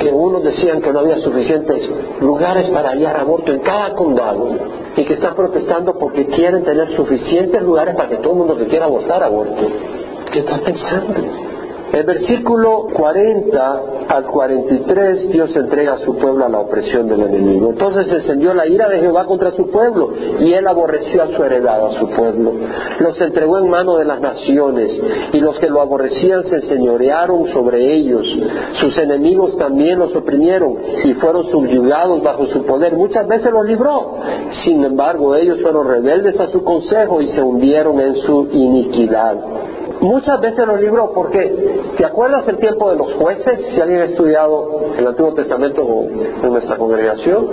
[0.00, 1.88] Que unos decían que no había suficientes
[2.20, 4.48] lugares para hallar aborto en cada condado
[4.96, 8.66] y que están protestando porque quieren tener suficientes lugares para que todo el mundo que
[8.66, 9.62] quiera abortar aborte.
[10.32, 11.51] ¿Qué están pensando?
[11.92, 17.68] El versículo 40 al 43 Dios entrega a su pueblo a la opresión del enemigo.
[17.68, 20.08] Entonces encendió la ira de Jehová contra su pueblo
[20.40, 22.52] y él aborreció a su heredad, a su pueblo.
[22.98, 24.90] Los entregó en mano de las naciones
[25.34, 28.26] y los que lo aborrecían se enseñorearon sobre ellos.
[28.80, 32.96] Sus enemigos también los oprimieron y fueron subyugados bajo su poder.
[32.96, 34.16] Muchas veces los libró.
[34.64, 39.36] Sin embargo, ellos fueron rebeldes a su consejo y se hundieron en su iniquidad.
[40.02, 43.66] Muchas veces los libró porque, ¿te acuerdas el tiempo de los jueces?
[43.72, 45.86] Si alguien ha estudiado el Antiguo Testamento
[46.42, 47.48] en nuestra congregación,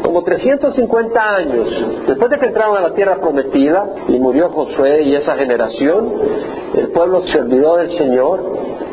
[0.00, 1.68] como 350 años
[2.06, 6.12] después de que entraron a la tierra prometida y murió Josué y esa generación,
[6.74, 8.40] el pueblo se olvidó del Señor,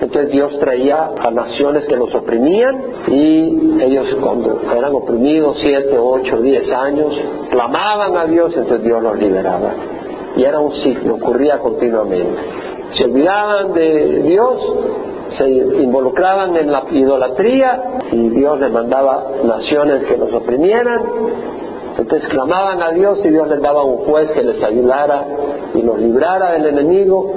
[0.01, 6.41] entonces Dios traía a naciones que los oprimían y ellos cuando eran oprimidos siete, ocho,
[6.41, 7.15] diez años,
[7.51, 9.73] clamaban a Dios, entonces Dios los liberaba.
[10.35, 12.78] Y era un ciclo, ocurría continuamente.
[12.91, 14.59] Se olvidaban de Dios,
[15.37, 17.81] se involucraban en la idolatría
[18.11, 21.01] y Dios les mandaba naciones que los oprimieran.
[21.97, 25.25] Entonces clamaban a Dios y Dios les daba un juez que les ayudara
[25.75, 27.33] y los librara del enemigo.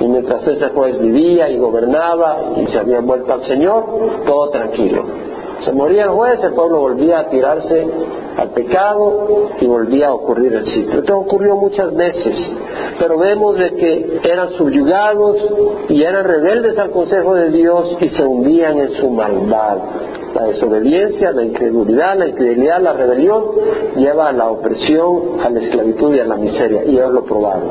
[0.00, 3.84] Y mientras ese juez vivía y gobernaba y se habían vuelto al Señor,
[4.26, 5.04] todo tranquilo.
[5.60, 7.86] Se moría el juez, el pueblo volvía a tirarse
[8.36, 11.00] al pecado y volvía a ocurrir el ciclo.
[11.00, 12.38] Esto ocurrió muchas veces,
[12.98, 15.36] pero vemos de que eran subyugados
[15.88, 19.78] y eran rebeldes al consejo de Dios y se hundían en su maldad.
[20.34, 23.44] La desobediencia, la incredulidad, la infidelidad, la rebelión
[23.96, 27.70] lleva a la opresión, a la esclavitud y a la miseria, y ellos lo probaron.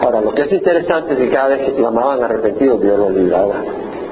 [0.00, 3.62] Ahora, lo que es interesante es que cada vez que clamaban arrepentidos, Dios los libraba.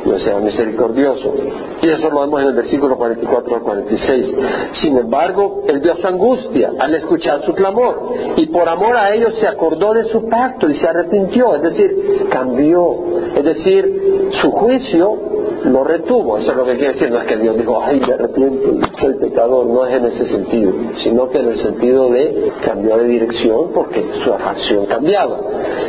[0.06, 1.34] Dios sea misericordioso.
[1.82, 4.34] Y eso lo vemos en el versículo 44 al 46.
[4.80, 9.34] Sin embargo, él vio su angustia al escuchar su clamor y por amor a ellos
[9.38, 12.94] se acordó de su pacto y se arrepintió, es decir, cambió.
[13.34, 16.38] Es decir, su juicio lo retuvo.
[16.38, 19.14] Eso es lo que quiere decir, no es que Dios dijo, ay, me arrepiento, soy
[19.14, 23.70] pecador, no es en ese sentido, sino que en el sentido de cambió de dirección
[23.74, 25.38] porque su acción cambiaba.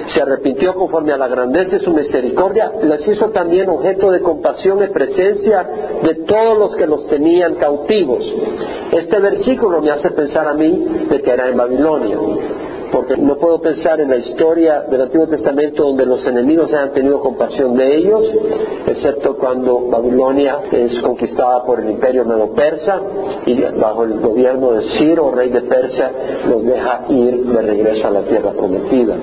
[0.07, 4.83] Se arrepintió conforme a la grandeza de su misericordia, les hizo también objeto de compasión
[4.83, 5.67] y presencia
[6.03, 8.23] de todos los que los tenían cautivos.
[8.91, 12.17] Este versículo me hace pensar a mí de que era en Babilonia
[12.91, 17.19] porque no puedo pensar en la historia del Antiguo Testamento donde los enemigos hayan tenido
[17.19, 18.23] compasión de ellos,
[18.87, 22.99] excepto cuando Babilonia es conquistada por el imperio medo-persa
[23.45, 26.11] y bajo el gobierno de Ciro, rey de Persia,
[26.47, 29.15] los deja ir de regreso a la tierra prometida.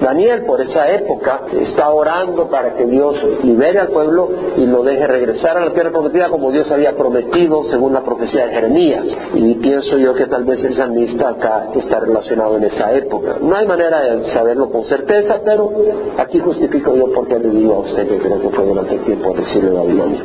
[0.00, 5.06] Daniel, por esa época, está orando para que Dios libere al pueblo y lo deje
[5.06, 9.06] regresar a la tierra prometida como Dios había prometido según la profecía de Jeremías.
[9.34, 13.11] Y pienso yo que tal vez el salmista acá está relacionado en esa época.
[13.20, 15.70] No hay manera de saberlo con certeza, pero
[16.16, 19.34] aquí justifico yo porque le digo a usted que creo que fue durante el tiempo
[19.34, 20.22] de Sirio de Babilonia.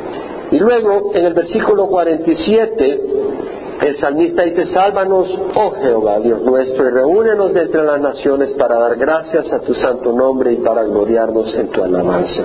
[0.50, 3.00] Y luego, en el versículo 47,
[3.82, 8.78] el salmista dice, sálvanos, oh Jehová, Dios nuestro, y reúnenos de entre las naciones para
[8.78, 12.44] dar gracias a tu santo nombre y para gloriarnos en tu alabanza.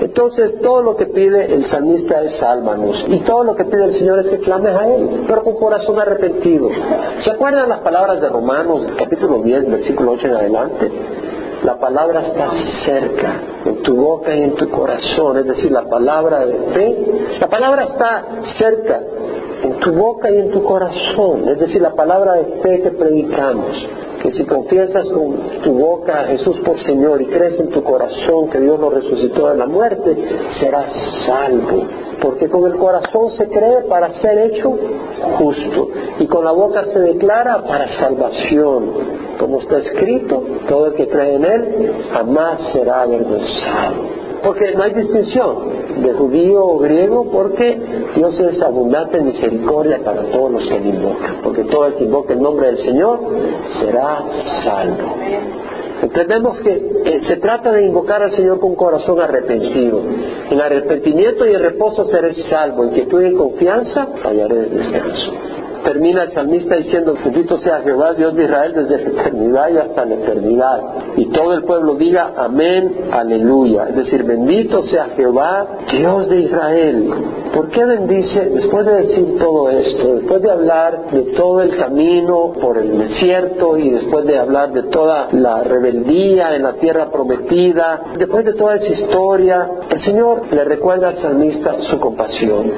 [0.00, 3.04] Entonces, todo lo que pide el salmista es sálvanos.
[3.08, 5.98] Y todo lo que pide el Señor es que clames a Él, pero con corazón
[5.98, 6.68] arrepentido.
[7.20, 10.92] ¿Se acuerdan las palabras de Romanos, capítulo 10, versículo 8 en adelante?
[11.64, 12.50] La palabra está
[12.84, 16.96] cerca, en tu boca y en tu corazón, es decir, la palabra de fe.
[17.40, 18.24] La palabra está
[18.56, 19.00] cerca,
[19.62, 23.76] en tu boca y en tu corazón, es decir, la palabra de fe que predicamos
[24.18, 28.50] que si confiesas con tu boca a Jesús por Señor y crees en tu corazón
[28.50, 30.16] que Dios lo resucitó de la muerte,
[30.58, 30.90] serás
[31.26, 31.84] salvo.
[32.20, 34.76] Porque con el corazón se cree para ser hecho
[35.38, 35.88] justo
[36.18, 38.90] y con la boca se declara para salvación.
[39.38, 44.18] Como está escrito, todo el que cree en Él jamás será avergonzado.
[44.42, 47.78] Porque no hay distinción de judío o griego, porque
[48.14, 51.36] Dios es abundante en misericordia para todos los que le invocan.
[51.42, 53.20] Porque todo el que invoque el nombre del Señor
[53.80, 54.24] será
[54.64, 55.14] salvo.
[56.02, 60.00] Entendemos que se trata de invocar al Señor con corazón arrepentido.
[60.50, 62.84] En arrepentimiento y en reposo seré salvo.
[62.84, 65.32] En quietud y confianza hallaré descanso
[65.88, 70.04] termina el salmista diciendo, bendito sea Jehová, Dios de Israel, desde la eternidad y hasta
[70.04, 70.80] la eternidad.
[71.16, 73.88] Y todo el pueblo diga, amén, aleluya.
[73.88, 77.10] Es decir, bendito sea Jehová, Dios de Israel.
[77.54, 82.52] ¿Por qué bendice, después de decir todo esto, después de hablar de todo el camino
[82.60, 88.02] por el desierto y después de hablar de toda la rebeldía en la tierra prometida,
[88.18, 92.70] después de toda esa historia, el Señor le recuerda al salmista su compasión,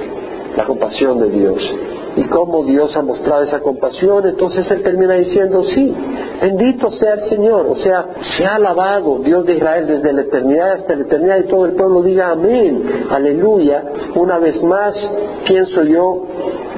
[0.56, 5.64] la compasión de Dios y cómo Dios ha mostrado esa compasión, entonces él termina diciendo,
[5.64, 5.94] sí,
[6.40, 8.06] bendito sea el Señor, o sea,
[8.36, 11.72] se ha alabado Dios de Israel desde la eternidad hasta la eternidad y todo el
[11.72, 13.84] pueblo diga amén, aleluya.
[14.14, 14.94] Una vez más,
[15.46, 16.26] pienso yo,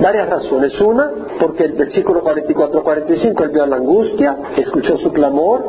[0.01, 0.80] varias razones.
[0.80, 5.64] Una, porque el versículo 44-45 él vio la angustia, escuchó su clamor,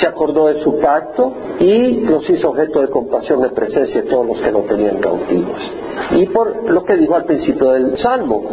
[0.00, 4.26] se acordó de su pacto y los hizo objeto de compasión en presencia de todos
[4.26, 5.58] los que lo tenían cautivos.
[6.12, 8.44] Y por lo que dijo al principio del Salmo,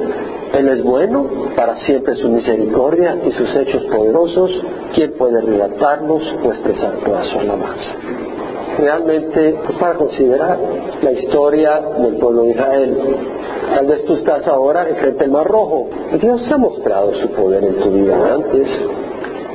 [0.53, 4.51] Él es bueno, para siempre su misericordia y sus hechos poderosos,
[4.93, 7.91] ¿quién puede relatarlos o expresar toda su alabanza?
[8.78, 10.57] Realmente es para considerar
[11.01, 12.97] la historia del pueblo de Israel.
[13.67, 15.89] Tal vez tú estás ahora enfrente del Mar Rojo.
[16.19, 18.67] Dios ha mostrado su poder en tu vida antes.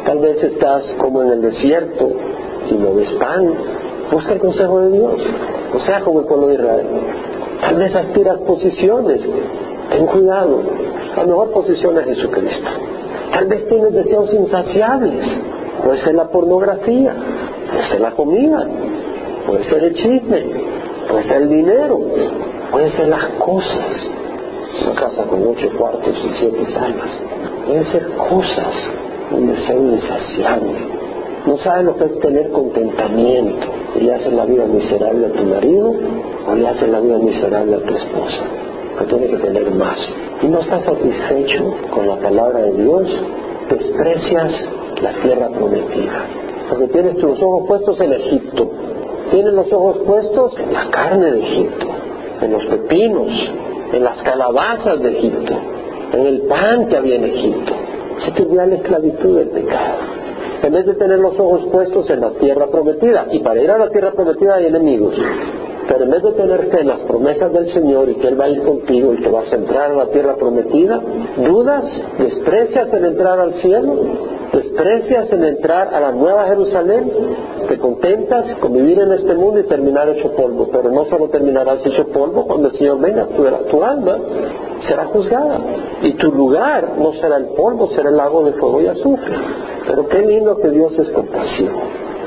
[0.05, 2.11] Tal vez estás como en el desierto
[2.71, 3.53] y no ves pan.
[4.11, 5.15] Busca el consejo de Dios.
[5.75, 6.87] O sea, como el pueblo de Israel.
[7.61, 9.21] Tal vez aspiras posiciones.
[9.91, 10.63] Ten cuidado.
[11.17, 12.71] La mejor posición es Jesucristo.
[13.33, 15.27] Tal vez tienes deseos insaciables.
[15.85, 17.15] Puede ser la pornografía,
[17.71, 18.67] puede ser la comida,
[19.49, 20.45] puede ser el chisme,
[21.09, 21.99] puede ser el dinero,
[22.71, 23.87] puede ser las cosas.
[24.85, 27.11] Una casa con ocho cuartos y siete salas.
[27.67, 28.75] Pueden ser cosas,
[29.33, 30.75] un deseo insaciable.
[31.47, 35.45] No sabes lo que es tener contentamiento y le haces la vida miserable a tu
[35.45, 35.95] marido
[36.47, 38.43] o le haces la vida miserable a tu esposa.
[38.99, 39.99] Que tiene que tener más.
[40.43, 43.09] Y no estás satisfecho con la palabra de Dios,
[43.71, 44.53] desprecias
[45.01, 46.27] la tierra prometida.
[46.69, 48.71] Porque tienes tus ojos puestos en Egipto,
[49.31, 51.87] tienes los ojos puestos en la carne de Egipto,
[52.41, 53.29] en los pepinos,
[53.93, 55.55] en las calabazas de Egipto,
[56.13, 57.73] en el pan que había en Egipto.
[58.25, 59.97] Se te olvida la esclavitud del pecado.
[60.63, 63.79] En vez de tener los ojos puestos en la tierra prometida, y para ir a
[63.79, 65.15] la tierra prometida hay enemigos,
[65.89, 68.45] pero en vez de tener fe en las promesas del Señor y que Él va
[68.45, 71.01] a ir contigo y que vas a entrar a la tierra prometida,
[71.37, 71.85] dudas,
[72.19, 73.95] desprecias en entrar al cielo,
[74.63, 77.13] desprecias en entrar a la nueva Jerusalén,
[77.69, 81.85] te contentas con vivir en este mundo y terminar hecho polvo, pero no solo terminarás
[81.87, 84.19] hecho polvo cuando el Señor venga, tu, tu alma
[84.81, 85.59] será juzgada
[86.03, 89.35] y tu lugar no será el polvo, será el lago de fuego y azufre.
[89.87, 91.81] Pero qué lindo que Dios es compasivo.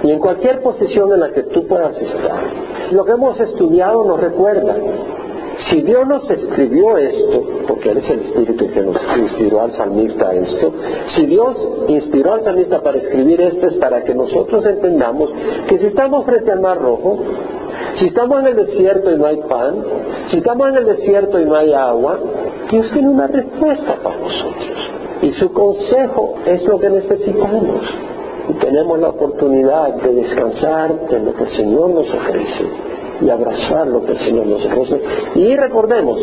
[0.04, 2.42] Y en cualquier posición en la que tú puedas estar,
[2.92, 4.76] lo que hemos estudiado nos recuerda.
[5.70, 10.30] Si Dios nos escribió esto, porque Él es el Espíritu que nos inspiró al salmista
[10.30, 10.74] a esto,
[11.16, 15.30] si Dios inspiró al salmista para escribir esto es para que nosotros entendamos
[15.68, 17.20] que si estamos frente al Mar Rojo,
[17.96, 19.84] si estamos en el desierto y no hay pan,
[20.28, 22.18] si estamos en el desierto y no hay agua,
[22.70, 24.92] Dios tiene una respuesta para nosotros.
[25.22, 27.82] Y su consejo es lo que necesitamos.
[28.50, 32.91] Y tenemos la oportunidad de descansar en lo que el Señor nos ofrece
[33.22, 35.02] y abrazar lo que el Señor nos ofrece.
[35.36, 36.20] Y recordemos,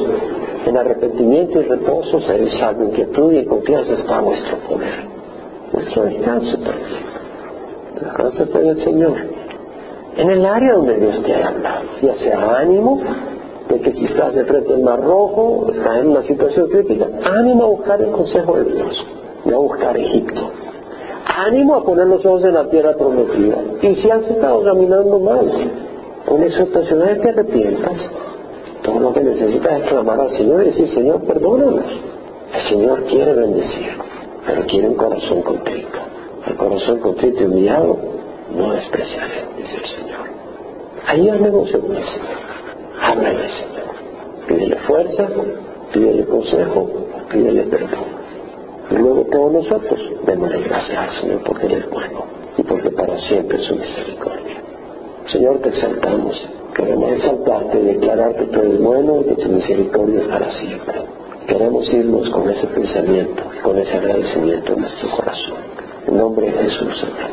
[0.67, 5.05] en arrepentimiento y reposo, ser salvo, inquietud y en confianza está nuestro poder,
[5.73, 6.59] nuestro descanso
[8.43, 9.17] está en el Señor.
[10.17, 13.01] En el área donde Dios te habla, ya sea ánimo,
[13.69, 17.65] de que si estás de frente al mar rojo, estás en una situación crítica, ánimo
[17.65, 19.07] a buscar el consejo de Dios,
[19.45, 20.51] no a buscar Egipto.
[21.25, 23.59] Ánimo a poner los ojos en la tierra prometida.
[23.83, 25.53] Y si has estado caminando mal,
[26.31, 28.01] una exhortación es que arrepientas.
[28.83, 31.93] Todo lo que necesitas es clamar al Señor y decir, Señor, perdónanos.
[32.55, 33.91] El Señor quiere bendecir,
[34.47, 35.99] pero quiere un corazón contrito.
[36.47, 37.99] El corazón contrito y humillado
[38.57, 40.19] no despreciaré, dice el Señor.
[41.07, 42.39] Ahí haz negocio con el Señor.
[43.01, 44.47] Háblale, Señor.
[44.47, 45.29] Pídele fuerza,
[45.93, 46.91] pídele consejo,
[47.31, 48.19] pídele perdón.
[48.91, 52.25] Y luego todos nosotros démosle gracias al Señor porque Él es bueno
[52.57, 54.58] y porque para siempre es su misericordia.
[55.33, 56.49] Señor, te exaltamos.
[56.75, 61.03] Queremos exaltarte y declarar que tú eres bueno y que tu misericordia es para siempre.
[61.47, 65.59] Queremos irnos con ese pensamiento, con ese agradecimiento en nuestro corazón.
[66.07, 67.29] En nombre de Jesús, Señor.